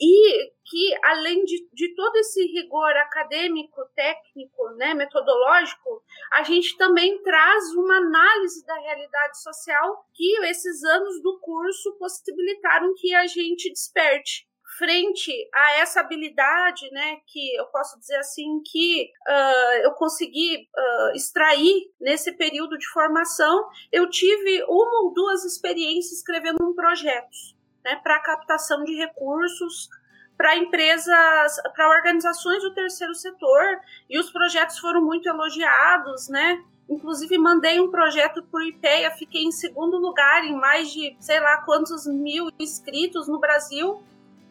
e 0.00 0.52
que 0.64 0.98
além 1.04 1.44
de, 1.44 1.68
de 1.72 1.94
todo 1.94 2.16
esse 2.16 2.44
rigor 2.46 2.90
acadêmico, 2.96 3.84
técnico, 3.94 4.70
né, 4.76 4.94
metodológico, 4.94 6.02
a 6.32 6.42
gente 6.42 6.76
também 6.76 7.22
traz 7.22 7.72
uma 7.74 7.98
análise 7.98 8.64
da 8.66 8.74
realidade 8.74 9.40
social 9.40 10.04
que 10.12 10.38
esses 10.46 10.82
anos 10.82 11.22
do 11.22 11.38
curso 11.40 11.96
possibilitaram 11.98 12.94
que 12.96 13.14
a 13.14 13.26
gente 13.26 13.70
desperte 13.70 14.48
frente 14.78 15.32
a 15.54 15.78
essa 15.78 16.00
habilidade, 16.00 16.90
né, 16.90 17.18
que 17.26 17.54
eu 17.56 17.66
posso 17.66 17.98
dizer 17.98 18.16
assim 18.16 18.60
que 18.64 19.10
uh, 19.28 19.84
eu 19.84 19.92
consegui 19.92 20.68
uh, 20.76 21.16
extrair 21.16 21.90
nesse 22.00 22.32
período 22.32 22.78
de 22.78 22.88
formação, 22.88 23.68
eu 23.90 24.08
tive 24.08 24.62
uma 24.64 25.04
ou 25.04 25.12
duas 25.12 25.44
experiências 25.44 26.18
escrevendo 26.18 26.64
um 26.64 26.74
projeto, 26.74 27.36
né, 27.84 27.96
para 28.02 28.20
captação 28.20 28.84
de 28.84 28.94
recursos 28.94 29.88
para 30.36 30.56
empresas, 30.56 31.60
para 31.74 31.88
organizações 31.90 32.62
do 32.62 32.74
terceiro 32.74 33.14
setor, 33.14 33.78
e 34.10 34.18
os 34.18 34.30
projetos 34.30 34.78
foram 34.78 35.00
muito 35.00 35.28
elogiados, 35.28 36.28
né? 36.28 36.64
Inclusive, 36.88 37.38
mandei 37.38 37.80
um 37.80 37.90
projeto 37.90 38.42
por 38.50 38.62
IPEA, 38.62 39.12
fiquei 39.12 39.42
em 39.42 39.52
segundo 39.52 39.98
lugar 39.98 40.44
em 40.44 40.56
mais 40.56 40.90
de 40.90 41.16
sei 41.20 41.38
lá 41.38 41.58
quantos 41.58 42.06
mil 42.06 42.50
inscritos 42.58 43.28
no 43.28 43.38
Brasil. 43.38 44.02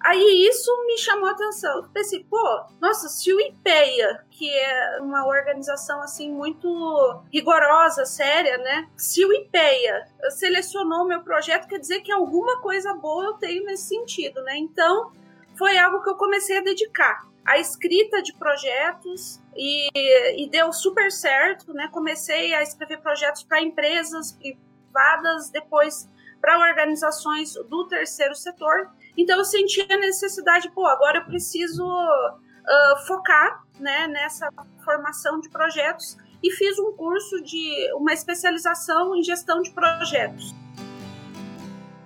Aí 0.03 0.47
isso 0.47 0.71
me 0.87 0.97
chamou 0.97 1.27
a 1.27 1.31
atenção. 1.31 1.87
Pensei, 1.93 2.23
pô, 2.23 2.63
nossa, 2.79 3.07
se 3.07 3.31
o 3.33 3.39
IPEA, 3.39 4.25
que 4.31 4.49
é 4.49 4.99
uma 4.99 5.25
organização 5.27 6.01
assim 6.01 6.31
muito 6.31 7.21
rigorosa, 7.31 8.05
séria, 8.05 8.57
né? 8.57 8.89
Se 8.97 9.23
o 9.23 9.31
IPEA 9.31 10.07
selecionou 10.31 11.07
meu 11.07 11.21
projeto, 11.21 11.67
quer 11.67 11.79
dizer 11.79 12.01
que 12.01 12.11
alguma 12.11 12.59
coisa 12.61 12.93
boa 12.93 13.25
eu 13.25 13.33
tenho 13.33 13.63
nesse 13.65 13.89
sentido, 13.89 14.41
né? 14.43 14.57
Então, 14.57 15.11
foi 15.57 15.77
algo 15.77 16.01
que 16.01 16.09
eu 16.09 16.15
comecei 16.15 16.57
a 16.57 16.61
dedicar 16.61 17.29
a 17.45 17.57
escrita 17.59 18.21
de 18.21 18.33
projetos 18.33 19.41
e, 19.55 20.43
e 20.43 20.49
deu 20.49 20.71
super 20.71 21.11
certo, 21.11 21.73
né? 21.73 21.87
Comecei 21.91 22.53
a 22.53 22.61
escrever 22.61 23.01
projetos 23.01 23.43
para 23.43 23.61
empresas 23.61 24.31
privadas, 24.31 25.49
depois 25.49 26.09
para 26.39 26.57
organizações 26.59 27.53
do 27.69 27.87
terceiro 27.87 28.35
setor. 28.35 28.89
Então 29.17 29.37
eu 29.37 29.45
senti 29.45 29.81
a 29.91 29.97
necessidade, 29.97 30.69
pô, 30.71 30.85
agora 30.87 31.19
eu 31.19 31.25
preciso 31.25 31.85
uh, 31.85 33.07
focar, 33.07 33.63
né, 33.79 34.07
nessa 34.07 34.49
formação 34.83 35.39
de 35.39 35.49
projetos 35.49 36.17
e 36.43 36.51
fiz 36.51 36.77
um 36.79 36.91
curso 36.93 37.41
de 37.41 37.91
uma 37.95 38.13
especialização 38.13 39.15
em 39.15 39.23
gestão 39.23 39.61
de 39.61 39.71
projetos. 39.71 40.53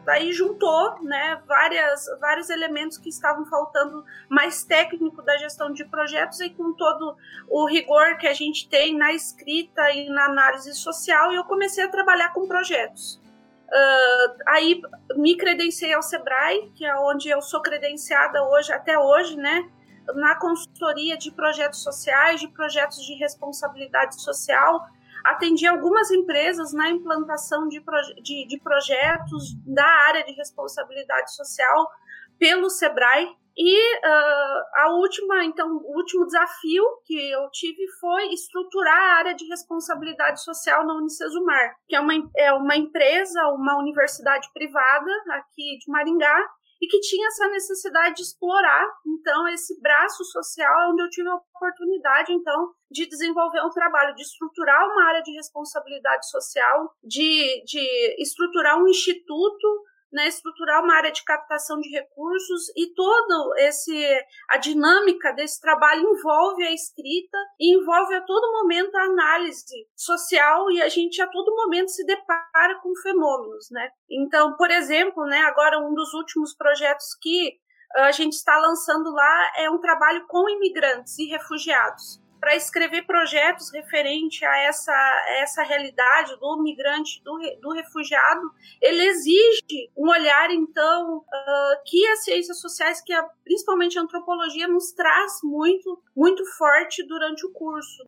Daí 0.05 0.31
juntou 0.31 1.01
né, 1.01 1.41
várias, 1.47 2.05
vários 2.19 2.49
elementos 2.51 2.97
que 2.97 3.09
estavam 3.09 3.43
faltando 3.47 4.05
mais 4.29 4.63
técnico 4.63 5.21
da 5.23 5.35
gestão 5.37 5.73
de 5.73 5.83
projetos 5.83 6.39
e 6.41 6.49
com 6.51 6.73
todo 6.73 7.17
o 7.49 7.65
rigor 7.65 8.15
que 8.17 8.27
a 8.27 8.33
gente 8.33 8.69
tem 8.69 8.95
na 8.95 9.13
escrita 9.13 9.91
e 9.91 10.07
na 10.09 10.25
análise 10.25 10.75
social, 10.75 11.33
eu 11.33 11.43
comecei 11.43 11.83
a 11.83 11.89
trabalhar 11.89 12.33
com 12.33 12.47
projetos. 12.47 13.19
Uh, 13.65 14.37
aí 14.47 14.81
me 15.15 15.35
credenciei 15.35 15.93
ao 15.93 16.01
Sebrae, 16.01 16.71
que 16.75 16.85
é 16.85 16.95
onde 16.97 17.29
eu 17.29 17.41
sou 17.41 17.61
credenciada 17.61 18.43
hoje, 18.43 18.71
até 18.71 18.97
hoje, 18.97 19.35
né? 19.35 19.69
Na 20.15 20.35
consultoria 20.35 21.17
de 21.17 21.31
projetos 21.31 21.81
sociais, 21.81 22.39
de 22.39 22.47
projetos 22.47 23.03
de 23.05 23.15
responsabilidade 23.15 24.21
social, 24.21 24.85
atendi 25.23 25.65
algumas 25.65 26.11
empresas 26.11 26.71
na 26.73 26.89
implantação 26.89 27.67
de, 27.67 27.81
proje 27.81 28.13
de, 28.21 28.47
de 28.47 28.59
projetos 28.59 29.55
da 29.65 29.87
área 30.07 30.23
de 30.23 30.33
responsabilidade 30.33 31.33
social 31.33 31.89
pelo 32.37 32.69
Sebrae. 32.69 33.35
E 33.57 33.97
uh, 33.97 34.63
a 34.75 34.89
última, 34.91 35.45
então, 35.45 35.77
o 35.77 35.97
último 35.97 36.25
desafio 36.25 36.83
que 37.05 37.31
eu 37.31 37.49
tive 37.51 37.87
foi 38.01 38.27
estruturar 38.33 38.97
a 38.97 39.17
área 39.17 39.33
de 39.33 39.45
responsabilidade 39.47 40.43
social 40.43 40.85
na 40.85 40.95
Unicesumar, 40.95 41.75
que 41.87 41.95
é 41.95 41.99
uma, 41.99 42.13
é 42.35 42.53
uma 42.53 42.75
empresa, 42.75 43.47
uma 43.49 43.77
universidade 43.77 44.49
privada 44.53 45.11
aqui 45.31 45.77
de 45.79 45.89
Maringá, 45.89 46.49
e 46.81 46.87
que 46.87 46.99
tinha 46.99 47.27
essa 47.27 47.47
necessidade 47.47 48.15
de 48.15 48.21
explorar, 48.23 48.85
então, 49.07 49.47
esse 49.47 49.79
braço 49.81 50.23
social, 50.25 50.91
onde 50.91 51.03
eu 51.03 51.09
tive 51.09 51.29
a 51.29 51.35
oportunidade, 51.35 52.33
então, 52.33 52.73
de 52.91 53.07
desenvolver 53.07 53.61
um 53.61 53.69
trabalho 53.69 54.13
de 54.13 54.21
estruturar 54.21 54.85
uma 54.85 55.05
área 55.07 55.23
de 55.23 55.31
responsabilidade 55.31 56.29
social, 56.29 56.93
de, 57.03 57.63
de 57.63 58.21
estruturar 58.21 58.77
um 58.77 58.87
instituto 58.87 59.85
né, 60.15 60.27
estruturar 60.29 60.81
uma 60.81 60.95
área 60.95 61.11
de 61.11 61.23
captação 61.23 61.77
de 61.79 61.89
recursos 61.89 62.69
e 62.75 62.93
todo 62.93 63.53
esse 63.57 64.25
a 64.49 64.57
dinâmica 64.57 65.33
desse 65.33 65.59
trabalho 65.59 66.09
envolve 66.09 66.63
a 66.63 66.71
escrita 66.71 67.37
e 67.59 67.77
envolve 67.77 68.15
a 68.15 68.21
todo 68.21 68.53
momento 68.53 68.95
a 68.95 69.03
análise 69.03 69.87
social 69.93 70.71
e 70.71 70.81
a 70.81 70.87
gente 70.87 71.21
a 71.21 71.27
todo 71.27 71.53
momento 71.53 71.89
se 71.89 72.05
depara 72.05 72.79
com 72.81 72.95
fenômenos, 73.03 73.69
né? 73.71 73.89
Então, 74.09 74.55
por 74.55 74.71
exemplo, 74.71 75.25
né, 75.25 75.39
agora 75.41 75.79
um 75.79 75.93
dos 75.93 76.13
últimos 76.13 76.55
projetos 76.55 77.07
que 77.21 77.59
a 77.97 78.11
gente 78.11 78.33
está 78.33 78.57
lançando 78.57 79.11
lá 79.11 79.51
é 79.57 79.69
um 79.69 79.79
trabalho 79.79 80.25
com 80.27 80.49
imigrantes 80.49 81.19
e 81.19 81.25
refugiados 81.25 82.24
para 82.45 82.55
escrever 82.55 83.07
projetos 83.07 83.71
referente 83.73 84.45
a 84.45 84.57
essa, 84.65 85.25
essa 85.39 85.63
realidade 85.63 86.39
do 86.39 86.61
migrante, 86.61 87.19
do, 87.23 87.39
do 87.59 87.71
refugiado, 87.71 88.51
ele 88.79 89.03
exige 89.03 89.89
um 89.97 90.07
olhar, 90.07 90.51
então, 90.51 91.17
uh, 91.17 91.83
que 91.87 92.05
as 92.05 92.23
ciências 92.23 92.61
sociais, 92.61 93.01
que 93.01 93.11
a, 93.11 93.23
principalmente 93.43 93.97
a 93.97 94.03
antropologia, 94.03 94.67
nos 94.67 94.91
traz 94.91 95.39
muito, 95.43 95.99
muito 96.15 96.45
forte 96.55 97.01
durante 97.07 97.43
o 97.47 97.51
curso. 97.51 98.07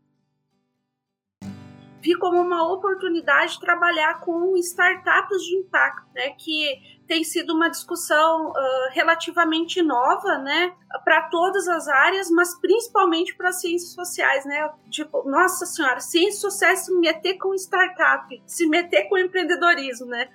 Vi 2.00 2.14
como 2.20 2.40
uma 2.40 2.72
oportunidade 2.72 3.54
de 3.54 3.60
trabalhar 3.60 4.20
com 4.20 4.56
startups 4.58 5.42
de 5.46 5.56
impacto, 5.56 6.14
né, 6.14 6.30
que 6.38 6.97
tem 7.08 7.24
sido 7.24 7.54
uma 7.54 7.70
discussão 7.70 8.50
uh, 8.50 8.54
relativamente 8.92 9.82
nova, 9.82 10.38
né, 10.40 10.74
para 11.04 11.24
todas 11.30 11.68
as 11.68 11.88
áreas, 11.88 12.30
mas 12.30 12.60
principalmente 12.60 13.36
para 13.36 13.52
ciências 13.52 13.94
sociais, 13.94 14.46
né? 14.46 14.70
Tipo, 14.90 15.24
nossa 15.30 15.66
senhora, 15.66 16.00
ciências 16.00 16.42
sociais 16.42 16.86
se 16.86 16.94
meter 16.94 17.38
com 17.38 17.54
startup, 17.54 18.44
se 18.46 18.68
meter 18.68 19.08
com 19.08 19.18
empreendedorismo, 19.18 20.08
né? 20.08 20.30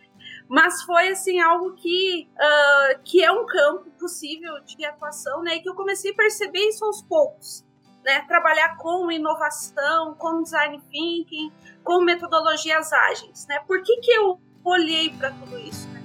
Mas 0.48 0.82
foi 0.82 1.08
assim 1.08 1.40
algo 1.40 1.74
que 1.74 2.28
uh, 2.34 3.00
que 3.04 3.22
é 3.22 3.30
um 3.30 3.46
campo 3.46 3.90
possível 3.98 4.52
de 4.64 4.84
atuação, 4.84 5.42
né? 5.42 5.56
E 5.56 5.60
que 5.60 5.68
eu 5.68 5.74
comecei 5.74 6.12
a 6.12 6.14
perceber 6.14 6.68
isso 6.68 6.84
aos 6.84 7.02
poucos 7.02 7.64
né, 8.04 8.24
trabalhar 8.26 8.76
com 8.76 9.10
inovação, 9.10 10.14
com 10.14 10.42
design 10.42 10.80
thinking, 10.90 11.52
com 11.84 12.00
metodologias 12.00 12.92
ágeis. 12.92 13.46
Né? 13.46 13.60
Por 13.66 13.82
que, 13.82 13.96
que 13.98 14.10
eu 14.10 14.40
olhei 14.64 15.10
para 15.10 15.30
tudo 15.30 15.58
isso? 15.58 15.88
Né? 15.88 16.01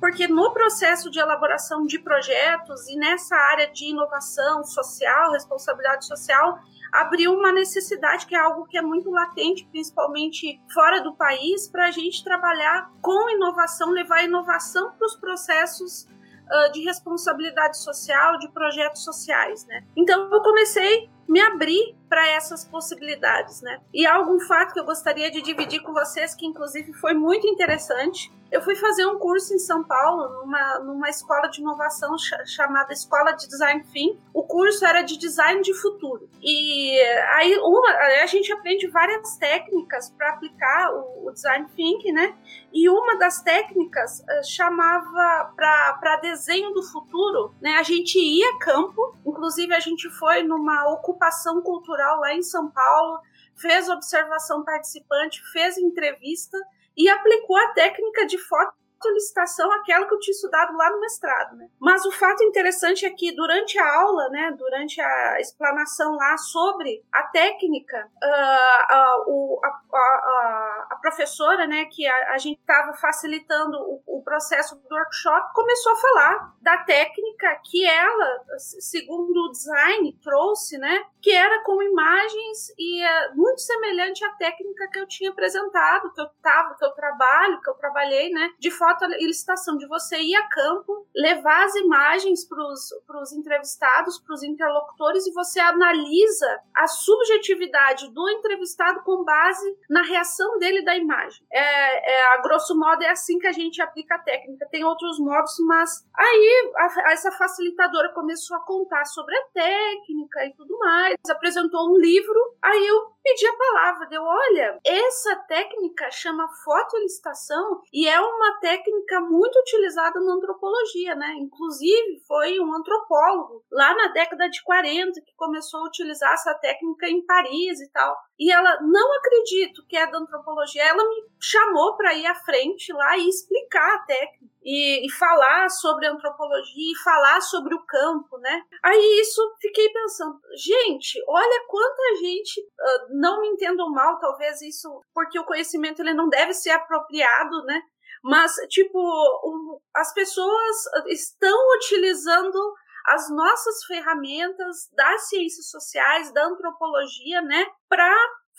Porque 0.00 0.26
no 0.26 0.52
processo 0.52 1.10
de 1.10 1.20
elaboração 1.20 1.84
de 1.84 1.98
projetos 1.98 2.88
e 2.88 2.96
nessa 2.96 3.36
área 3.36 3.70
de 3.70 3.90
inovação 3.90 4.64
social, 4.64 5.32
responsabilidade 5.32 6.06
social, 6.06 6.58
abriu 6.90 7.34
uma 7.34 7.52
necessidade 7.52 8.26
que 8.26 8.34
é 8.34 8.38
algo 8.38 8.66
que 8.66 8.78
é 8.78 8.82
muito 8.82 9.10
latente, 9.10 9.68
principalmente 9.70 10.60
fora 10.72 11.00
do 11.00 11.14
país, 11.14 11.68
para 11.68 11.86
a 11.86 11.90
gente 11.90 12.24
trabalhar 12.24 12.90
com 13.02 13.30
inovação, 13.30 13.90
levar 13.90 14.24
inovação 14.24 14.92
para 14.92 15.06
os 15.06 15.16
processos 15.16 16.04
uh, 16.04 16.72
de 16.72 16.82
responsabilidade 16.82 17.78
social, 17.78 18.38
de 18.38 18.48
projetos 18.48 19.04
sociais, 19.04 19.66
né? 19.66 19.84
Então 19.96 20.32
eu 20.32 20.40
comecei 20.40 21.10
me 21.30 21.40
abrir 21.40 21.94
para 22.10 22.28
essas 22.30 22.64
possibilidades, 22.64 23.62
né? 23.62 23.80
E 23.94 24.04
há 24.04 24.16
algum 24.16 24.40
fato 24.40 24.74
que 24.74 24.80
eu 24.80 24.84
gostaria 24.84 25.30
de 25.30 25.40
dividir 25.40 25.80
com 25.80 25.92
vocês, 25.92 26.34
que 26.34 26.44
inclusive 26.44 26.92
foi 26.94 27.14
muito 27.14 27.46
interessante. 27.46 28.32
Eu 28.50 28.60
fui 28.62 28.74
fazer 28.74 29.06
um 29.06 29.16
curso 29.16 29.54
em 29.54 29.60
São 29.60 29.84
Paulo, 29.84 30.40
numa, 30.40 30.80
numa 30.80 31.08
escola 31.08 31.46
de 31.46 31.60
inovação 31.60 32.18
ch 32.18 32.32
chamada 32.46 32.92
Escola 32.92 33.30
de 33.30 33.46
Design 33.46 33.84
Think. 33.92 34.18
O 34.34 34.42
curso 34.42 34.84
era 34.84 35.02
de 35.02 35.16
design 35.16 35.62
de 35.62 35.72
futuro. 35.72 36.28
E 36.42 37.00
aí 37.36 37.56
uma, 37.58 37.90
a 38.24 38.26
gente 38.26 38.52
aprende 38.52 38.88
várias 38.88 39.36
técnicas 39.36 40.10
para 40.10 40.30
aplicar 40.30 40.92
o, 40.92 41.28
o, 41.28 41.30
design 41.30 41.68
thinking, 41.76 42.10
né? 42.10 42.34
E 42.72 42.88
uma 42.88 43.16
das 43.18 43.40
técnicas 43.40 44.18
uh, 44.18 44.44
chamava 44.44 45.52
para 45.54 46.16
desenho 46.20 46.72
do 46.72 46.82
futuro, 46.82 47.54
né? 47.60 47.74
A 47.74 47.84
gente 47.84 48.18
ia 48.18 48.50
a 48.50 48.58
campo, 48.58 49.14
inclusive 49.24 49.72
a 49.72 49.80
gente 49.80 50.10
foi 50.10 50.42
numa 50.42 50.92
ocupação 50.92 51.19
cultural 51.20 51.62
cultural 51.62 52.20
lá 52.20 52.34
em 52.34 52.42
São 52.42 52.70
Paulo, 52.70 53.20
fez 53.54 53.88
observação 53.88 54.64
participante, 54.64 55.42
fez 55.52 55.76
entrevista 55.76 56.56
e 56.96 57.08
aplicou 57.08 57.56
a 57.56 57.72
técnica 57.72 58.26
de 58.26 58.38
foto 58.38 58.74
licitação 59.08 59.72
aquela 59.72 60.06
que 60.06 60.14
eu 60.14 60.18
tinha 60.18 60.34
estudado 60.34 60.76
lá 60.76 60.90
no 60.90 61.00
mestrado, 61.00 61.56
né? 61.56 61.68
Mas 61.80 62.04
o 62.04 62.12
fato 62.12 62.44
interessante 62.44 63.06
é 63.06 63.10
que 63.10 63.34
durante 63.34 63.78
a 63.78 64.00
aula, 64.00 64.28
né, 64.28 64.54
durante 64.58 65.00
a 65.00 65.40
explanação 65.40 66.16
lá 66.16 66.36
sobre 66.36 67.02
a 67.10 67.22
técnica, 67.24 68.08
uh, 68.22 69.30
uh, 69.30 69.60
a, 69.64 69.68
a, 69.68 70.86
a, 70.90 70.96
professora, 71.00 71.66
né, 71.66 71.86
que 71.86 72.06
a, 72.06 72.34
a 72.34 72.38
gente 72.38 72.60
estava 72.60 72.92
facilitando 72.94 73.78
o, 73.78 74.18
o, 74.18 74.22
processo 74.22 74.76
do 74.76 74.94
workshop, 74.94 75.52
começou 75.54 75.92
a 75.92 75.96
falar 75.96 76.54
da 76.60 76.78
técnica 76.84 77.60
que 77.64 77.86
ela, 77.86 78.44
segundo 78.58 79.46
o 79.46 79.50
design, 79.50 80.18
trouxe, 80.22 80.76
né, 80.76 81.04
que 81.22 81.32
era 81.32 81.62
com 81.64 81.82
imagens 81.82 82.72
e 82.78 83.02
é 83.02 83.34
muito 83.34 83.60
semelhante 83.60 84.24
à 84.24 84.30
técnica 84.32 84.88
que 84.88 84.98
eu 84.98 85.08
tinha 85.08 85.30
apresentado, 85.30 86.12
que 86.12 86.20
eu 86.20 86.28
tava, 86.42 86.74
que 86.76 86.84
eu 86.84 86.90
trabalho, 86.90 87.60
que 87.60 87.70
eu 87.70 87.74
trabalhei, 87.74 88.30
né, 88.30 88.50
de 88.58 88.70
forma 88.70 88.89
foto 88.90 89.06
licitação 89.20 89.76
de 89.76 89.86
você 89.86 90.18
ir 90.18 90.34
a 90.34 90.48
campo, 90.48 91.06
levar 91.14 91.64
as 91.64 91.74
imagens 91.76 92.44
para 92.44 93.22
os 93.22 93.32
entrevistados, 93.32 94.18
para 94.18 94.34
os 94.34 94.42
interlocutores 94.42 95.26
e 95.26 95.32
você 95.32 95.60
analisa 95.60 96.60
a 96.74 96.86
subjetividade 96.86 98.10
do 98.12 98.28
entrevistado 98.30 99.02
com 99.02 99.24
base 99.24 99.76
na 99.88 100.02
reação 100.02 100.58
dele 100.58 100.82
da 100.82 100.96
imagem. 100.96 101.44
É, 101.52 102.12
é, 102.12 102.34
a 102.34 102.38
grosso 102.38 102.76
modo 102.78 103.02
é 103.02 103.10
assim 103.10 103.38
que 103.38 103.46
a 103.46 103.52
gente 103.52 103.80
aplica 103.80 104.16
a 104.16 104.18
técnica. 104.18 104.68
Tem 104.70 104.84
outros 104.84 105.18
modos, 105.18 105.54
mas 105.66 106.06
aí 106.14 106.72
a, 106.76 107.12
essa 107.12 107.30
facilitadora 107.32 108.12
começou 108.12 108.56
a 108.56 108.60
contar 108.60 109.04
sobre 109.04 109.36
a 109.36 109.44
técnica 109.52 110.44
e 110.46 110.54
tudo 110.54 110.78
mais, 110.78 111.16
apresentou 111.28 111.92
um 111.92 111.96
livro, 111.96 112.38
aí 112.62 112.86
eu 112.86 113.10
pedi 113.22 113.46
a 113.46 113.56
palavra, 113.56 114.06
deu, 114.06 114.22
olha, 114.22 114.80
essa 114.84 115.36
técnica 115.48 116.10
chama 116.10 116.48
fotoelicitação 116.64 117.82
e 117.92 118.08
é 118.08 118.20
uma 118.20 118.58
técnica 118.60 118.79
muito 119.20 119.58
utilizada 119.58 120.20
na 120.20 120.34
antropologia, 120.34 121.14
né? 121.14 121.34
Inclusive, 121.38 122.22
foi 122.26 122.58
um 122.60 122.74
antropólogo 122.74 123.64
lá 123.70 123.94
na 123.94 124.08
década 124.08 124.48
de 124.48 124.62
40 124.62 125.20
que 125.20 125.34
começou 125.36 125.80
a 125.80 125.88
utilizar 125.88 126.32
essa 126.32 126.54
técnica 126.54 127.08
em 127.08 127.24
Paris 127.24 127.80
e 127.80 127.90
tal. 127.90 128.16
E 128.38 128.50
ela, 128.50 128.80
não 128.80 129.12
acredito 129.18 129.84
que 129.86 129.96
é 129.96 130.10
da 130.10 130.18
antropologia, 130.18 130.82
ela 130.82 131.06
me 131.08 131.24
chamou 131.38 131.96
para 131.96 132.14
ir 132.14 132.26
à 132.26 132.34
frente 132.34 132.92
lá 132.92 133.16
e 133.18 133.28
explicar 133.28 133.96
a 133.96 134.02
técnica 134.04 134.50
e, 134.62 135.06
e, 135.06 135.10
falar 135.12 135.68
sobre 135.70 136.06
antropologia 136.06 136.92
e 136.92 137.02
falar 137.02 137.40
sobre 137.40 137.74
o 137.74 137.84
campo, 137.86 138.38
né? 138.38 138.62
Aí 138.82 139.20
isso 139.20 139.40
fiquei 139.60 139.88
pensando, 139.90 140.38
gente, 140.54 141.22
olha 141.26 141.64
quanta 141.66 142.16
gente, 142.20 142.60
uh, 142.60 143.18
não 143.18 143.40
me 143.40 143.48
entendam 143.48 143.90
mal, 143.90 144.18
talvez 144.18 144.60
isso, 144.60 145.02
porque 145.14 145.38
o 145.38 145.44
conhecimento 145.44 146.02
ele 146.02 146.12
não 146.12 146.28
deve 146.28 146.52
ser 146.52 146.70
apropriado, 146.70 147.62
né? 147.64 147.82
Mas, 148.22 148.54
tipo, 148.68 148.98
um, 148.98 149.80
as 149.94 150.12
pessoas 150.12 150.76
estão 151.08 151.56
utilizando 151.76 152.58
as 153.06 153.30
nossas 153.30 153.84
ferramentas 153.84 154.90
das 154.92 155.28
ciências 155.28 155.70
sociais, 155.70 156.32
da 156.32 156.46
antropologia, 156.46 157.40
né, 157.42 157.66
para 157.88 158.14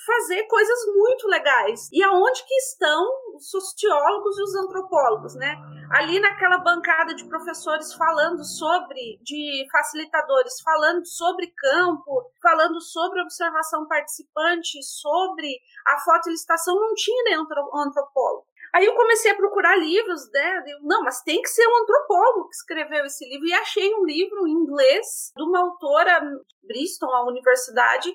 fazer 0.06 0.43
coisas 0.47 0.80
muito 0.95 1.28
legais. 1.28 1.88
E 1.91 2.02
aonde 2.04 2.43
que 2.43 2.56
estão 2.56 3.08
os 3.36 3.50
sociólogos 3.50 4.38
e 4.38 4.43
os 4.43 4.56
antropólogos, 4.56 5.36
né? 5.36 5.56
Ali 5.91 6.19
naquela 6.19 6.58
bancada 6.58 7.13
de 7.13 7.26
professores 7.26 7.93
falando 7.93 8.43
sobre, 8.43 9.19
de 9.21 9.67
facilitadores, 9.71 10.60
falando 10.62 11.06
sobre 11.06 11.54
campo, 11.56 12.32
falando 12.41 12.82
sobre 12.82 13.21
observação 13.21 13.88
participante, 13.88 14.82
sobre 14.84 15.60
a 15.88 16.00
fotolicitação, 16.00 16.76
não 16.76 16.93
tinha 16.95 17.24
nem 17.26 17.36
antropólogo. 17.36 18.45
Aí 18.74 18.86
eu 18.86 18.96
comecei 18.96 19.32
a 19.32 19.36
procurar 19.36 19.76
livros, 19.78 20.32
né? 20.32 20.64
Eu, 20.68 20.80
não, 20.82 21.04
mas 21.04 21.22
tem 21.22 21.42
que 21.42 21.50
ser 21.50 21.68
um 21.68 21.84
antropólogo 21.84 22.48
que 22.48 22.56
escreveu 22.56 23.06
esse 23.06 23.28
livro. 23.28 23.46
E 23.48 23.54
achei 23.54 23.94
um 23.94 24.06
livro 24.06 24.48
em 24.48 24.52
inglês 24.52 25.32
de 25.36 25.44
uma 25.44 25.60
autora 25.60 26.22
Bristol, 26.64 27.14
a 27.14 27.28
universidade, 27.28 28.14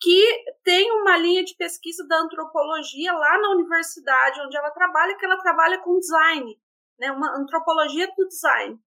que 0.00 0.44
tem 0.64 0.90
uma 0.92 1.16
linha 1.18 1.44
de 1.44 1.54
pesquisa 1.56 2.06
da 2.08 2.20
antropologia 2.20 3.12
lá 3.12 3.38
na 3.38 3.50
universidade 3.50 4.40
onde 4.40 4.56
ela 4.56 4.70
trabalha, 4.70 5.16
que 5.16 5.24
ela 5.24 5.38
trabalha 5.38 5.78
com 5.80 5.98
design, 5.98 6.58
né? 6.98 7.12
Uma 7.12 7.36
antropologia 7.36 8.10
do 8.16 8.26
design. 8.26 8.80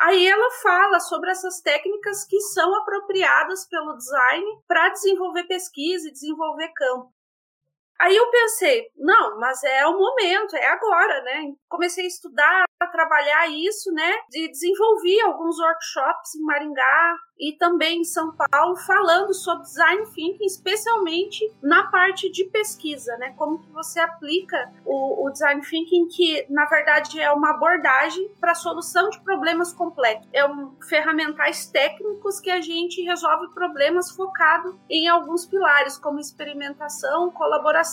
Aí 0.00 0.26
ela 0.26 0.50
fala 0.62 0.98
sobre 0.98 1.30
essas 1.30 1.60
técnicas 1.60 2.24
que 2.24 2.40
são 2.40 2.74
apropriadas 2.74 3.66
pelo 3.66 3.96
design 3.96 4.46
para 4.66 4.88
desenvolver 4.88 5.44
pesquisa 5.44 6.08
e 6.08 6.12
desenvolver 6.12 6.68
campo. 6.74 7.12
Aí 8.00 8.16
eu 8.16 8.30
pensei, 8.30 8.86
não, 8.96 9.38
mas 9.38 9.62
é 9.62 9.86
o 9.86 9.92
momento, 9.92 10.56
é 10.56 10.66
agora, 10.68 11.22
né? 11.22 11.52
Comecei 11.68 12.04
a 12.04 12.08
estudar, 12.08 12.64
a 12.80 12.86
trabalhar 12.86 13.46
isso, 13.50 13.92
né? 13.92 14.10
E 14.32 14.50
desenvolvi 14.50 15.20
alguns 15.20 15.58
workshops 15.58 16.34
em 16.34 16.40
Maringá 16.40 17.16
e 17.38 17.56
também 17.58 18.00
em 18.00 18.04
São 18.04 18.34
Paulo 18.34 18.74
falando 18.76 19.34
sobre 19.34 19.64
design 19.64 20.06
thinking, 20.14 20.46
especialmente 20.46 21.44
na 21.62 21.90
parte 21.90 22.30
de 22.30 22.44
pesquisa, 22.44 23.14
né? 23.18 23.34
Como 23.36 23.60
que 23.60 23.70
você 23.70 24.00
aplica 24.00 24.72
o, 24.86 25.26
o 25.26 25.30
design 25.30 25.60
thinking, 25.60 26.08
que 26.08 26.46
na 26.48 26.64
verdade 26.64 27.20
é 27.20 27.30
uma 27.30 27.50
abordagem 27.50 28.30
para 28.40 28.54
solução 28.54 29.10
de 29.10 29.20
problemas 29.20 29.74
complexos. 29.74 30.26
É 30.32 30.46
um 30.46 30.74
ferramentais 30.88 31.66
técnicos 31.66 32.40
que 32.40 32.50
a 32.50 32.62
gente 32.62 33.02
resolve 33.02 33.52
problemas 33.52 34.10
focado 34.10 34.80
em 34.88 35.06
alguns 35.06 35.44
pilares, 35.44 35.98
como 35.98 36.18
experimentação, 36.18 37.30
colaboração 37.30 37.89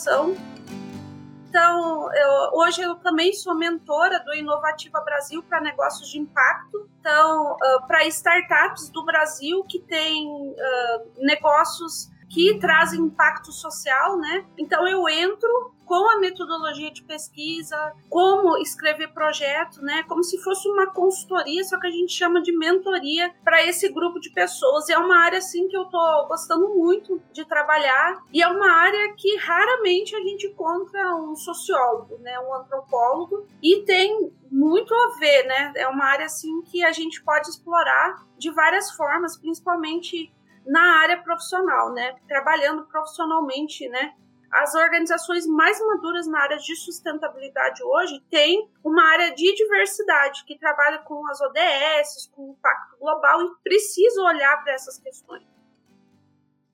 então, 1.50 2.14
eu, 2.14 2.52
hoje 2.54 2.82
eu 2.82 2.96
também 2.96 3.34
sou 3.34 3.56
mentora 3.56 4.20
do 4.20 4.34
Inovativa 4.36 5.00
Brasil 5.02 5.42
para 5.42 5.62
negócios 5.62 6.10
de 6.10 6.20
impacto. 6.20 6.90
Então, 7.00 7.54
uh, 7.54 7.88
para 7.88 8.06
startups 8.06 8.90
do 8.90 9.04
Brasil 9.06 9.64
que 9.64 9.80
têm 9.80 10.28
uh, 10.28 11.26
negócios 11.26 12.10
que 12.30 12.60
trazem 12.60 13.00
impacto 13.00 13.52
social, 13.52 14.18
né? 14.18 14.46
Então 14.58 14.88
eu 14.88 15.08
entro 15.08 15.74
com 15.88 16.10
a 16.10 16.20
metodologia 16.20 16.92
de 16.92 17.02
pesquisa, 17.02 17.94
como 18.10 18.58
escrever 18.58 19.08
projeto, 19.14 19.82
né? 19.82 20.04
Como 20.04 20.22
se 20.22 20.38
fosse 20.44 20.68
uma 20.68 20.88
consultoria, 20.88 21.64
só 21.64 21.80
que 21.80 21.88
a 21.88 21.92
gente 21.92 22.12
chama 22.12 22.42
de 22.42 22.56
mentoria 22.56 23.34
para 23.44 23.64
esse 23.64 23.88
grupo 23.90 24.20
de 24.20 24.30
pessoas. 24.30 24.90
E 24.90 24.94
é 24.94 24.98
uma 24.98 25.18
área 25.18 25.38
assim 25.38 25.68
que 25.70 25.78
eu 25.78 25.86
tô 25.86 26.28
gostando 26.28 26.68
muito 26.76 27.22
de 27.32 27.46
trabalhar 27.46 28.22
e 28.34 28.44
é 28.44 28.48
uma 28.48 28.70
área 28.70 29.14
que 29.14 29.38
raramente 29.38 30.14
a 30.14 30.20
gente 30.20 30.48
encontra 30.48 31.16
um 31.16 31.36
sociólogo, 31.36 32.18
né? 32.20 32.38
Um 32.42 32.54
antropólogo 32.54 33.48
e 33.64 33.84
tem 33.84 34.32
muito 34.52 34.94
a 34.94 35.20
ver, 35.20 35.44
né? 35.48 35.72
É 35.78 35.88
uma 35.88 36.04
área 36.04 36.26
assim 36.26 36.62
que 36.64 36.84
a 36.84 36.92
gente 36.92 37.24
pode 37.24 37.50
explorar 37.50 38.26
de 38.38 38.52
várias 38.52 38.92
formas, 38.92 39.38
principalmente 39.38 40.34
na 40.66 41.00
área 41.00 41.18
profissional, 41.24 41.94
né? 41.94 42.16
Trabalhando 42.28 42.84
profissionalmente, 42.84 43.88
né? 43.88 44.14
As 44.52 44.74
organizações 44.76 45.46
mais 45.46 45.80
maduras 45.80 46.26
na 46.28 46.42
área 46.42 46.58
de 46.58 46.76
sustentabilidade 46.76 47.84
hoje 47.84 48.20
têm 48.30 48.72
uma 48.84 49.04
área 49.04 49.36
de 49.36 49.54
diversidade 49.54 50.46
que 50.46 50.58
trabalha 50.58 51.00
com 51.00 51.28
as 51.28 51.40
ODS, 51.42 52.28
com 52.34 52.50
o 52.50 52.52
impacto 52.52 52.98
global 52.98 53.42
e 53.42 53.56
precisa 53.64 54.22
olhar 54.24 54.64
para 54.64 54.74
essas 54.74 54.98
questões. 54.98 55.46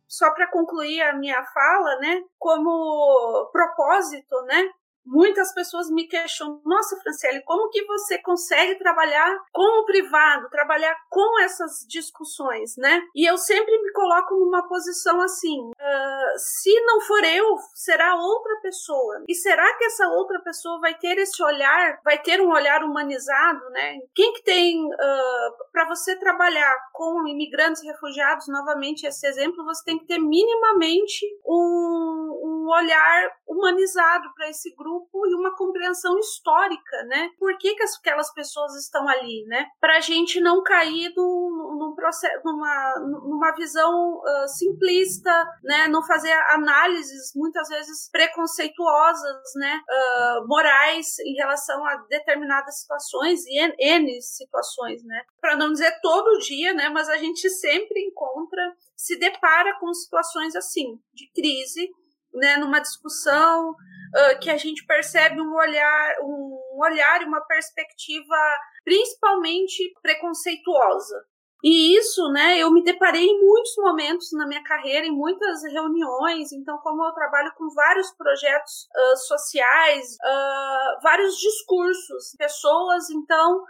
Só 0.07 0.29
para 0.31 0.47
concluir 0.51 1.01
a 1.01 1.13
minha 1.13 1.43
fala, 1.45 1.97
né, 1.97 2.23
como 2.37 3.49
propósito, 3.51 4.39
né, 4.43 4.69
muitas 5.05 5.53
pessoas 5.53 5.89
me 5.89 6.07
questionam: 6.07 6.61
nossa, 6.65 6.95
Franciele, 7.01 7.41
como 7.41 7.69
que 7.69 7.83
você 7.85 8.17
consegue 8.19 8.75
trabalhar 8.75 9.37
com 9.51 9.81
o 9.81 9.85
privado, 9.85 10.49
trabalhar 10.49 10.95
com 11.09 11.41
essas 11.41 11.85
discussões, 11.87 12.75
né? 12.77 13.01
E 13.15 13.29
eu 13.29 13.37
sempre 13.37 13.77
me 13.81 13.91
coloco 13.91 14.35
numa 14.35 14.67
posição 14.67 15.21
assim: 15.21 15.69
uh, 15.69 16.37
se 16.37 16.73
não 16.85 17.01
for 17.01 17.23
eu, 17.23 17.57
será 17.73 18.15
outra 18.15 18.55
pessoa. 18.61 19.23
E 19.27 19.35
será 19.35 19.73
que 19.77 19.85
essa 19.85 20.07
outra 20.07 20.39
pessoa 20.39 20.79
vai 20.79 20.95
ter 20.95 21.17
esse 21.17 21.41
olhar, 21.43 21.99
vai 22.03 22.17
ter 22.17 22.41
um 22.41 22.51
olhar 22.51 22.83
humanizado, 22.83 23.69
né? 23.71 23.99
Quem 24.15 24.33
que 24.33 24.43
tem 24.43 24.85
uh, 24.85 25.71
para 25.71 25.87
você 25.87 26.17
trabalhar 26.17 26.75
com 26.91 27.27
imigrantes 27.27 27.83
e 27.83 27.87
refugiados, 27.87 28.47
novamente 28.47 29.05
esse 29.05 29.25
exemplo, 29.27 29.65
você 29.65 29.83
tem 29.83 29.99
que 29.99 30.05
ter 30.05 30.19
minimamente 30.19 31.25
um, 31.45 32.39
um 32.43 32.69
olhar 32.69 33.31
humanizado 33.47 34.33
para 34.35 34.49
esse 34.49 34.73
grupo 34.75 34.92
grupo 34.93 35.27
e 35.27 35.35
uma 35.35 35.55
compreensão 35.55 36.17
histórica, 36.19 37.03
né? 37.05 37.29
Por 37.39 37.57
que, 37.57 37.75
que 37.75 37.83
aquelas 37.99 38.31
pessoas 38.33 38.75
estão 38.75 39.07
ali, 39.07 39.43
né? 39.47 39.65
Para 39.79 39.97
a 39.97 39.99
gente 39.99 40.39
não 40.39 40.61
cair 40.63 41.11
num, 41.15 41.77
num 41.79 41.95
processo, 41.95 42.41
numa, 42.43 42.99
numa 42.99 43.51
visão 43.55 44.17
uh, 44.17 44.47
simplista, 44.47 45.31
né? 45.63 45.87
Não 45.87 46.03
fazer 46.03 46.31
análises 46.51 47.31
muitas 47.35 47.67
vezes 47.69 48.09
preconceituosas, 48.11 49.51
né? 49.55 49.81
Uh, 49.89 50.47
morais 50.47 51.19
em 51.19 51.35
relação 51.35 51.85
a 51.85 51.95
determinadas 52.09 52.79
situações 52.81 53.45
e 53.45 53.59
N, 53.59 53.75
N 53.79 54.21
situações, 54.21 55.03
né? 55.03 55.23
Para 55.41 55.57
não 55.57 55.71
dizer 55.71 55.99
todo 56.01 56.39
dia, 56.39 56.73
né? 56.73 56.89
Mas 56.89 57.09
a 57.09 57.17
gente 57.17 57.49
sempre 57.49 57.99
encontra, 58.01 58.61
se 58.95 59.17
depara 59.17 59.77
com 59.79 59.93
situações 59.93 60.55
assim, 60.55 60.99
de 61.13 61.29
crise, 61.33 61.89
né? 62.33 62.57
Numa 62.57 62.79
discussão, 62.79 63.71
uh, 63.71 64.39
que 64.39 64.49
a 64.49 64.57
gente 64.57 64.85
percebe 64.85 65.41
um 65.41 65.53
olhar, 65.53 66.15
um 66.21 66.79
olhar 66.81 67.21
e 67.21 67.25
uma 67.25 67.41
perspectiva 67.41 68.35
principalmente 68.83 69.93
preconceituosa. 70.01 71.25
E 71.63 71.97
isso, 71.97 72.27
né, 72.33 72.59
eu 72.59 72.69
me 72.69 72.83
deparei 72.83 73.25
em 73.25 73.39
muitos 73.39 73.73
momentos 73.77 74.33
na 74.33 74.45
minha 74.45 74.61
carreira, 74.63 75.07
em 75.07 75.15
muitas 75.15 75.63
reuniões. 75.63 76.51
Então, 76.51 76.77
como 76.79 77.05
eu 77.05 77.13
trabalho 77.13 77.53
com 77.57 77.69
vários 77.73 78.11
projetos 78.11 78.89
uh, 78.93 79.15
sociais, 79.15 80.17
uh, 80.21 81.01
vários 81.01 81.37
discursos, 81.37 82.35
pessoas, 82.37 83.09
então, 83.09 83.63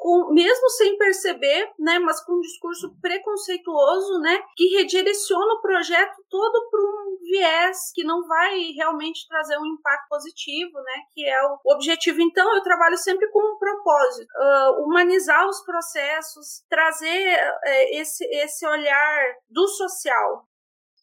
com, 0.00 0.32
mesmo 0.32 0.70
sem 0.70 0.96
perceber, 0.96 1.70
né, 1.78 1.98
mas 1.98 2.24
com 2.24 2.32
um 2.32 2.40
discurso 2.40 2.96
preconceituoso, 3.02 4.18
né, 4.20 4.42
que 4.56 4.76
redireciona 4.76 5.54
o 5.54 5.60
projeto 5.60 6.24
todo 6.30 6.70
para 6.70 6.80
um 6.80 7.18
viés 7.20 7.92
que 7.94 8.02
não 8.02 8.26
vai 8.26 8.72
realmente 8.74 9.28
trazer 9.28 9.58
um 9.58 9.66
impacto 9.66 10.08
positivo, 10.08 10.72
né, 10.80 11.02
que 11.12 11.28
é 11.28 11.42
o 11.42 11.58
objetivo. 11.66 12.22
Então, 12.22 12.50
eu 12.54 12.62
trabalho 12.62 12.96
sempre 12.96 13.28
com 13.30 13.40
um 13.40 13.58
propósito, 13.58 14.30
uh, 14.36 14.82
humanizar 14.82 15.46
os 15.46 15.60
processos, 15.64 16.64
trazer 16.70 17.36
uh, 17.36 17.60
esse, 17.92 18.24
esse 18.24 18.66
olhar 18.66 19.34
do 19.50 19.68
social. 19.68 20.44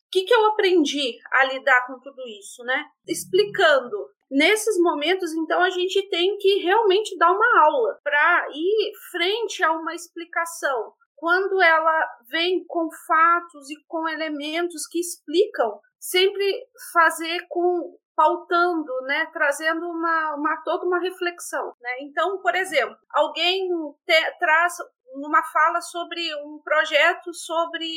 O 0.07 0.10
que, 0.10 0.23
que 0.23 0.33
eu 0.33 0.45
aprendi 0.47 1.19
a 1.31 1.43
lidar 1.43 1.86
com 1.86 1.99
tudo 1.99 2.21
isso, 2.39 2.63
né? 2.63 2.86
Explicando 3.05 4.07
Nesses 4.29 4.77
momentos, 4.81 5.33
então, 5.33 5.61
a 5.61 5.69
gente 5.69 6.09
tem 6.09 6.37
que 6.37 6.55
realmente 6.59 7.17
dar 7.17 7.31
uma 7.31 7.63
aula 7.65 7.99
para 8.03 8.47
ir 8.53 8.91
frente 9.11 9.63
a 9.63 9.71
uma 9.71 9.95
explicação 9.95 10.93
quando 11.15 11.61
ela 11.61 12.07
vem 12.29 12.63
com 12.67 12.87
fatos 13.07 13.69
e 13.71 13.75
com 13.87 14.07
elementos 14.07 14.87
que 14.87 14.99
explicam, 14.99 15.79
sempre 15.99 16.67
fazer 16.93 17.47
com 17.49 17.97
pautando, 18.15 18.91
né, 19.03 19.27
trazendo 19.31 19.87
uma, 19.87 20.35
uma 20.35 20.61
toda 20.63 20.87
uma 20.87 20.99
reflexão, 20.99 21.71
né? 21.79 21.91
Então, 22.01 22.41
por 22.41 22.55
exemplo, 22.55 22.97
alguém 23.11 23.69
te, 24.07 24.37
traz 24.39 24.73
numa 25.15 25.43
fala 25.43 25.81
sobre 25.81 26.21
um 26.43 26.59
projeto 26.63 27.33
sobre, 27.33 27.87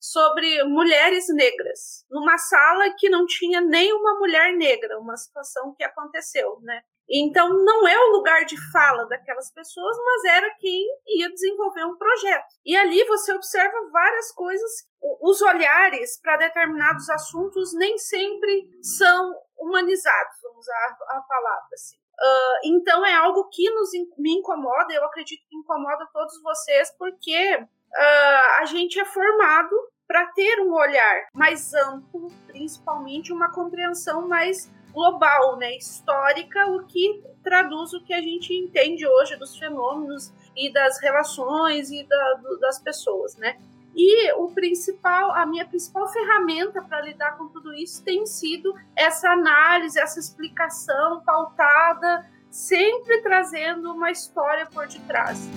sobre 0.00 0.62
mulheres 0.64 1.26
negras, 1.34 2.04
numa 2.10 2.38
sala 2.38 2.94
que 2.98 3.08
não 3.08 3.26
tinha 3.26 3.60
nenhuma 3.60 4.18
mulher 4.18 4.52
negra, 4.56 4.98
uma 4.98 5.16
situação 5.16 5.74
que 5.74 5.84
aconteceu, 5.84 6.58
né? 6.62 6.82
Então, 7.08 7.50
não 7.50 7.86
é 7.86 7.98
o 7.98 8.12
lugar 8.12 8.44
de 8.44 8.56
fala 8.72 9.06
daquelas 9.06 9.52
pessoas, 9.52 9.96
mas 10.04 10.24
era 10.24 10.54
quem 10.58 10.86
ia 11.06 11.28
desenvolver 11.30 11.84
um 11.84 11.96
projeto. 11.96 12.54
E 12.64 12.74
ali 12.76 13.04
você 13.04 13.32
observa 13.34 13.90
várias 13.90 14.32
coisas, 14.32 14.88
os 15.20 15.42
olhares 15.42 16.18
para 16.22 16.38
determinados 16.38 17.08
assuntos 17.10 17.74
nem 17.74 17.98
sempre 17.98 18.70
são 18.82 19.34
humanizados, 19.58 20.38
vamos 20.42 20.60
usar 20.60 20.96
a 21.08 21.20
palavra 21.20 21.68
assim. 21.74 22.03
Uh, 22.20 22.58
então 22.64 23.04
é 23.04 23.14
algo 23.14 23.48
que 23.50 23.68
nos, 23.70 23.90
me 24.16 24.34
incomoda, 24.38 24.92
eu 24.94 25.04
acredito 25.04 25.42
que 25.48 25.56
incomoda 25.56 26.08
todos 26.12 26.40
vocês, 26.42 26.94
porque 26.96 27.56
uh, 27.56 28.60
a 28.60 28.64
gente 28.66 29.00
é 29.00 29.04
formado 29.04 29.74
para 30.06 30.26
ter 30.28 30.60
um 30.60 30.72
olhar 30.74 31.26
mais 31.34 31.74
amplo, 31.74 32.28
principalmente 32.46 33.32
uma 33.32 33.50
compreensão 33.50 34.28
mais 34.28 34.72
global, 34.92 35.56
né, 35.56 35.76
histórica, 35.76 36.66
o 36.68 36.86
que 36.86 37.22
traduz 37.42 37.92
o 37.92 38.04
que 38.04 38.14
a 38.14 38.20
gente 38.20 38.54
entende 38.54 39.06
hoje 39.06 39.36
dos 39.36 39.58
fenômenos 39.58 40.32
e 40.56 40.72
das 40.72 41.00
relações 41.02 41.90
e 41.90 42.06
da, 42.06 42.34
do, 42.34 42.58
das 42.60 42.78
pessoas, 42.78 43.36
né? 43.36 43.58
E 43.94 44.32
o 44.32 44.48
principal, 44.48 45.30
a 45.32 45.46
minha 45.46 45.64
principal 45.64 46.08
ferramenta 46.08 46.82
para 46.82 47.00
lidar 47.02 47.38
com 47.38 47.48
tudo 47.48 47.72
isso 47.72 48.02
tem 48.02 48.26
sido 48.26 48.74
essa 48.96 49.30
análise, 49.30 50.00
essa 50.00 50.18
explicação 50.18 51.22
pautada, 51.24 52.28
sempre 52.50 53.22
trazendo 53.22 53.92
uma 53.92 54.10
história 54.10 54.66
por 54.66 54.86
detrás. 54.88 55.48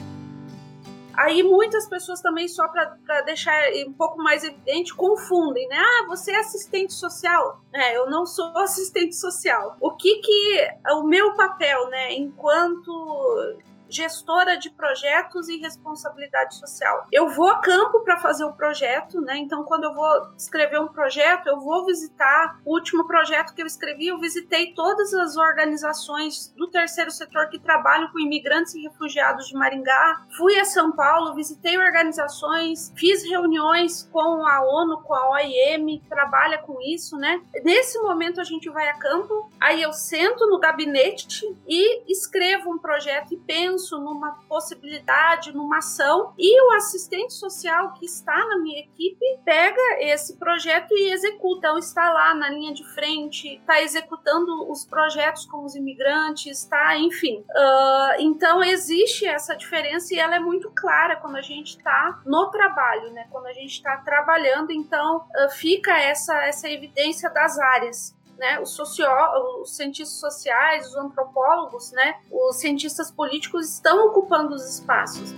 Aí 1.17 1.41
muitas 1.41 1.89
pessoas 1.89 2.21
também, 2.21 2.47
só 2.47 2.67
para 2.67 3.21
deixar 3.21 3.56
um 3.88 3.93
pouco 3.93 4.19
mais 4.19 4.43
evidente, 4.43 4.93
confundem, 4.93 5.67
né? 5.67 5.76
Ah, 5.76 6.06
você 6.08 6.32
é 6.32 6.39
assistente 6.39 6.93
social? 6.93 7.60
É, 7.73 7.97
eu 7.97 8.08
não 8.08 8.23
sou 8.23 8.56
assistente 8.60 9.15
social. 9.15 9.76
O 9.82 9.91
que 9.93 10.17
que 10.17 10.67
o 10.91 11.02
meu 11.02 11.34
papel, 11.34 11.89
né, 11.89 12.13
enquanto 12.13 13.58
gestora 13.89 14.58
de 14.58 14.69
projetos 14.69 15.47
e 15.50 15.58
responsabilidade 15.58 16.56
social. 16.56 17.08
Eu 17.12 17.30
vou 17.30 17.47
a 17.47 17.60
campo 17.60 18.02
para 18.02 18.17
fazer 18.17 18.43
o 18.43 18.54
projeto, 18.54 19.21
né? 19.21 19.38
Então, 19.38 19.63
quando 19.63 19.86
eu 19.86 19.93
vou 19.93 20.30
escrever 20.38 20.80
um 20.80 20.88
projeto, 20.88 21.47
eu 21.47 21.60
vou 21.60 21.86
visitar 21.86 22.60
o 22.65 22.73
último 22.73 23.06
projeto 23.08 23.54
que 23.54 23.62
eu 23.62 23.65
escrevi, 23.65 24.08
eu 24.08 24.19
visitei 24.19 24.73
todas 24.73 25.13
as 25.13 25.38
organizações 25.38 26.54
do 26.56 26.67
terceiro 26.67 27.12
setor 27.12 27.50
que 27.50 27.60
trabalham 27.60 28.10
com 28.12 28.19
imigrantes 28.19 28.76
e 28.76 28.82
refugiados 28.82 29.47
de 29.47 29.56
Maringá. 29.56 30.26
Fui 30.38 30.60
a 30.60 30.65
São 30.65 30.91
Paulo, 30.91 31.36
visitei 31.36 31.78
organizações, 31.78 32.91
fiz 32.95 33.23
reuniões 33.23 34.08
com 34.12 34.45
a 34.45 34.62
ONU, 34.62 35.02
com 35.02 35.13
a 35.13 35.30
OIM, 35.32 36.00
que 36.00 36.10
trabalha 36.10 36.58
com 36.60 36.82
isso, 36.82 37.17
né? 37.17 37.41
Nesse 37.63 38.00
momento 38.00 38.41
a 38.41 38.43
gente 38.43 38.69
vai 38.69 38.89
a 38.89 38.93
campo, 38.93 39.50
aí 39.60 39.82
eu 39.82 39.93
sento 39.93 40.47
no 40.47 40.60
gabinete 40.60 41.45
e 41.67 42.12
escrevo 42.12 42.71
um 42.71 42.78
projeto 42.78 43.34
e 43.34 43.38
penso 43.38 43.77
penso 43.78 44.00
numa 44.00 44.40
possibilidade, 44.50 45.56
numa 45.56 45.78
ação, 45.78 46.34
e 46.36 46.62
o 46.62 46.72
assistente 46.74 47.34
social 47.34 47.94
que 47.94 48.06
está 48.06 48.36
na 48.48 48.58
minha 48.58 48.80
equipe 48.80 49.26
pega 49.46 49.82
esse 50.00 50.36
projeto 50.38 50.92
e 50.92 51.12
executa. 51.12 51.68
Então, 51.68 51.78
está 51.78 52.12
lá 52.12 52.34
na 52.34 52.50
linha 52.50 52.74
de 52.74 52.84
frente, 52.94 53.56
está 53.56 53.82
executando 53.82 54.72
os 54.72 54.86
projetos 54.86 55.46
com 55.46 55.66
os 55.66 55.76
imigrantes, 55.76 56.63
está, 56.63 56.98
enfim. 56.98 57.40
Uh, 57.40 58.22
então, 58.22 58.63
existe 58.63 59.26
essa 59.26 59.56
diferença 59.56 60.13
e 60.13 60.20
ela 60.20 60.36
é 60.36 60.40
muito 60.40 60.72
clara 60.72 61.18
quando 61.18 61.36
a 61.36 61.42
gente 61.42 61.78
está 61.78 62.22
no 62.26 62.50
trabalho, 62.50 63.12
né? 63.12 63.28
Quando 63.32 63.48
a 63.48 63.54
gente 63.54 63.74
está 63.74 63.98
trabalhando, 63.98 64.72
então 64.72 65.18
uh, 65.18 65.50
fica 65.52 65.98
essa, 66.00 66.36
essa 66.46 66.70
evidência 66.70 67.30
das 67.30 67.58
áreas 67.60 68.17
né, 68.38 68.60
os, 68.60 68.78
os 68.80 69.76
cientistas 69.76 70.19
sociais, 70.19 70.88
os 70.88 70.95
antropólogos, 70.95 71.91
né, 71.91 72.19
os 72.32 72.58
cientistas 72.58 73.12
políticos 73.12 73.69
estão 73.73 74.08
ocupando 74.08 74.54
os 74.54 74.63
espaços. 74.63 75.34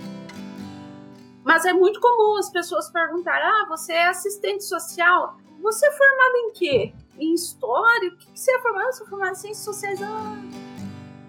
Mas 1.42 1.64
é 1.64 1.72
muito 1.72 2.00
comum 2.00 2.36
as 2.36 2.50
pessoas 2.50 2.90
perguntarem: 2.90 3.46
ah, 3.46 3.66
você 3.68 3.92
é 3.92 4.06
assistente 4.06 4.64
social? 4.64 5.38
Você 5.62 5.86
é 5.86 5.90
formado 5.90 6.36
em 6.36 6.52
quê? 6.52 6.94
Em 7.18 7.34
história? 7.34 8.10
O 8.10 8.16
que 8.16 8.38
você 8.38 8.52
é 8.52 8.60
formado? 8.60 8.86
Eu 8.86 8.92
sou 8.92 9.06
formado 9.06 9.32
em 9.32 9.36
ciências 9.36 9.64
sociais. 9.64 10.00
Ah, 10.02 10.36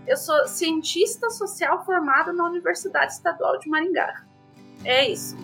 eu 0.08 0.18
sou 0.18 0.48
cientista 0.48 1.30
social 1.30 1.86
formada 1.86 2.34
na 2.34 2.46
Universidade 2.46 3.14
Estadual 3.14 3.58
de 3.58 3.70
Maringá. 3.70 4.26
É 4.84 5.08
isso. 5.08 5.38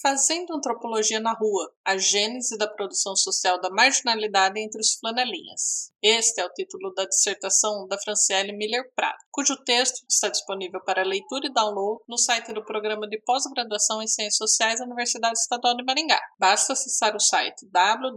Fazendo 0.00 0.54
Antropologia 0.54 1.18
na 1.18 1.32
Rua, 1.32 1.73
a 1.84 1.96
gênese 1.96 2.56
da 2.56 2.66
produção 2.66 3.14
social 3.14 3.60
da 3.60 3.70
marginalidade 3.70 4.58
entre 4.60 4.80
os 4.80 4.94
flanelinhas. 4.94 5.92
Este 6.02 6.40
é 6.40 6.44
o 6.44 6.52
título 6.52 6.92
da 6.94 7.06
dissertação 7.06 7.88
da 7.88 7.98
Franciele 7.98 8.52
Miller 8.52 8.92
Prado, 8.94 9.16
cujo 9.30 9.56
texto 9.64 10.04
está 10.06 10.28
disponível 10.28 10.78
para 10.84 11.02
leitura 11.02 11.46
e 11.46 11.52
download 11.52 12.02
no 12.06 12.18
site 12.18 12.52
do 12.52 12.62
Programa 12.62 13.08
de 13.08 13.18
Pós-Graduação 13.22 14.02
em 14.02 14.06
Ciências 14.06 14.36
Sociais 14.36 14.80
da 14.80 14.84
Universidade 14.84 15.38
Estadual 15.38 15.74
de 15.74 15.82
Maringá. 15.82 16.20
Basta 16.38 16.74
acessar 16.74 17.16
o 17.16 17.20
site 17.20 17.66
www.pgc.ue.br, 17.70 18.14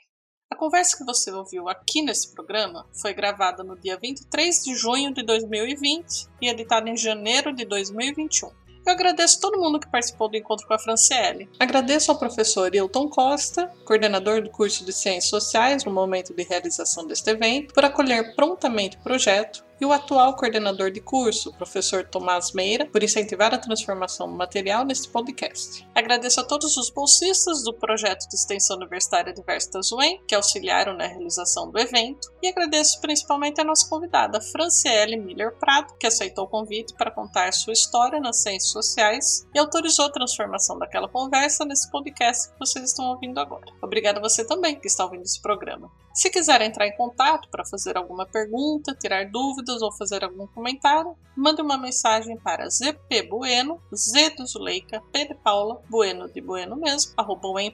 A 0.53 0.57
conversa 0.57 0.95
que 0.95 1.07
você 1.07 1.33
ouviu 1.33 1.71
aqui 1.71 2.03
nesse 2.03 2.35
programa 2.35 2.87
foi 3.01 3.15
gravada 3.15 3.65
no 3.65 3.81
dia 3.81 3.99
23 3.99 4.65
de 4.65 4.75
junho 4.75 5.15
de 5.15 5.23
2020 5.23 6.29
e 6.43 6.49
editada 6.51 6.91
em 6.91 6.99
janeiro 6.99 7.55
de 7.55 7.65
2021. 7.65 8.66
Eu 8.87 8.93
agradeço 8.93 9.41
todo 9.41 9.59
mundo 9.59 9.81
que 9.81 9.89
participou 9.89 10.29
do 10.29 10.37
encontro 10.37 10.65
com 10.65 10.73
a 10.73 10.79
Franciele. 10.79 11.51
Agradeço 11.59 12.13
ao 12.13 12.19
professor 12.19 12.73
Hilton 12.73 13.09
Costa, 13.09 13.67
coordenador 13.85 14.41
do 14.41 14.49
curso 14.49 14.85
de 14.85 14.93
Ciências 14.93 15.29
Sociais 15.29 15.85
no 15.85 15.91
momento 15.91 16.33
de 16.33 16.45
realização 16.45 17.05
deste 17.05 17.29
evento, 17.29 17.75
por 17.75 17.85
acolher 17.85 18.37
prontamente 18.37 18.97
o 18.97 19.01
projeto 19.01 19.65
e 19.81 19.85
o 19.85 19.93
atual 19.93 20.35
coordenador 20.37 20.91
de 20.91 21.01
curso, 21.01 21.53
professor 21.53 22.05
Tomás 22.05 22.53
Meira, 22.53 22.87
por 22.87 23.03
incentivar 23.03 23.55
a 23.55 23.59
transformação 23.59 24.29
do 24.29 24.37
material 24.37 24.85
neste 24.85 25.09
podcast. 25.09 25.87
Agradeço 25.95 26.41
a 26.41 26.45
todos 26.45 26.77
os 26.77 26.91
bolsistas 26.91 27.63
do 27.63 27.75
projeto 27.75 28.29
de 28.29 28.37
extensão 28.37 28.77
universitária 28.77 29.33
Diversitas 29.33 29.93
UEM, 29.93 30.21
que 30.27 30.35
auxiliaram 30.35 30.97
na 30.97 31.07
realização 31.07 31.71
do 31.71 31.79
evento, 31.79 32.33
e 32.43 32.49
agradeço 32.49 33.01
principalmente 33.01 33.61
a 33.61 33.65
nossa 33.65 33.89
convidada, 33.89 34.41
Franciele 34.41 35.17
Miller 35.17 35.55
Prado, 35.57 35.95
que 35.99 36.07
aceitou 36.07 36.45
o 36.45 36.49
convite 36.49 36.95
para 36.95 37.11
contar 37.11 37.53
sua 37.53 37.73
história 37.73 38.21
nas 38.21 38.43
ciências 38.43 38.73
sociais 38.73 39.47
e 39.55 39.59
autorizou 39.59 40.07
a 40.07 40.13
transformação 40.13 40.79
daquela 40.79 41.09
conversa 41.09 41.65
nesse 41.65 41.91
podcast 41.91 42.51
que 42.51 42.59
vocês 42.59 42.85
estão 42.85 43.07
ouvindo 43.07 43.39
agora. 43.39 43.67
Obrigada 43.83 44.19
a 44.19 44.23
você 44.23 44.45
também 44.45 44.79
que 44.79 44.87
está 44.87 45.05
ouvindo 45.05 45.25
esse 45.25 45.41
programa. 45.41 45.91
Se 46.17 46.31
quiser 46.31 46.63
entrar 46.63 46.87
em 46.87 46.97
contato 46.97 47.47
para 47.51 47.67
fazer 47.67 47.95
alguma 47.95 48.25
pergunta, 48.25 48.95
tirar 48.95 49.31
dúvidas 49.31 49.83
ou 49.83 49.93
fazer 49.93 50.25
algum 50.25 50.47
comentário, 50.47 51.15
mande 51.37 51.61
uma 51.61 51.77
mensagem 51.77 52.39
para 52.39 52.71
zpbueno, 52.71 53.83
z 53.95 54.31
do 54.31 54.47
Zuleika, 54.47 55.03
p 55.13 55.27
de 55.27 55.35
Paula, 55.35 55.79
bueno 55.91 56.27
de 56.27 56.41
bueno 56.41 56.75
mesmo, 56.75 57.13
arroba 57.19 57.63
e 57.63 57.71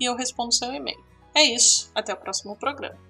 eu 0.00 0.14
respondo 0.14 0.52
seu 0.52 0.70
e-mail. 0.70 1.02
É 1.34 1.44
isso, 1.44 1.90
até 1.94 2.12
o 2.12 2.18
próximo 2.18 2.54
programa. 2.56 3.05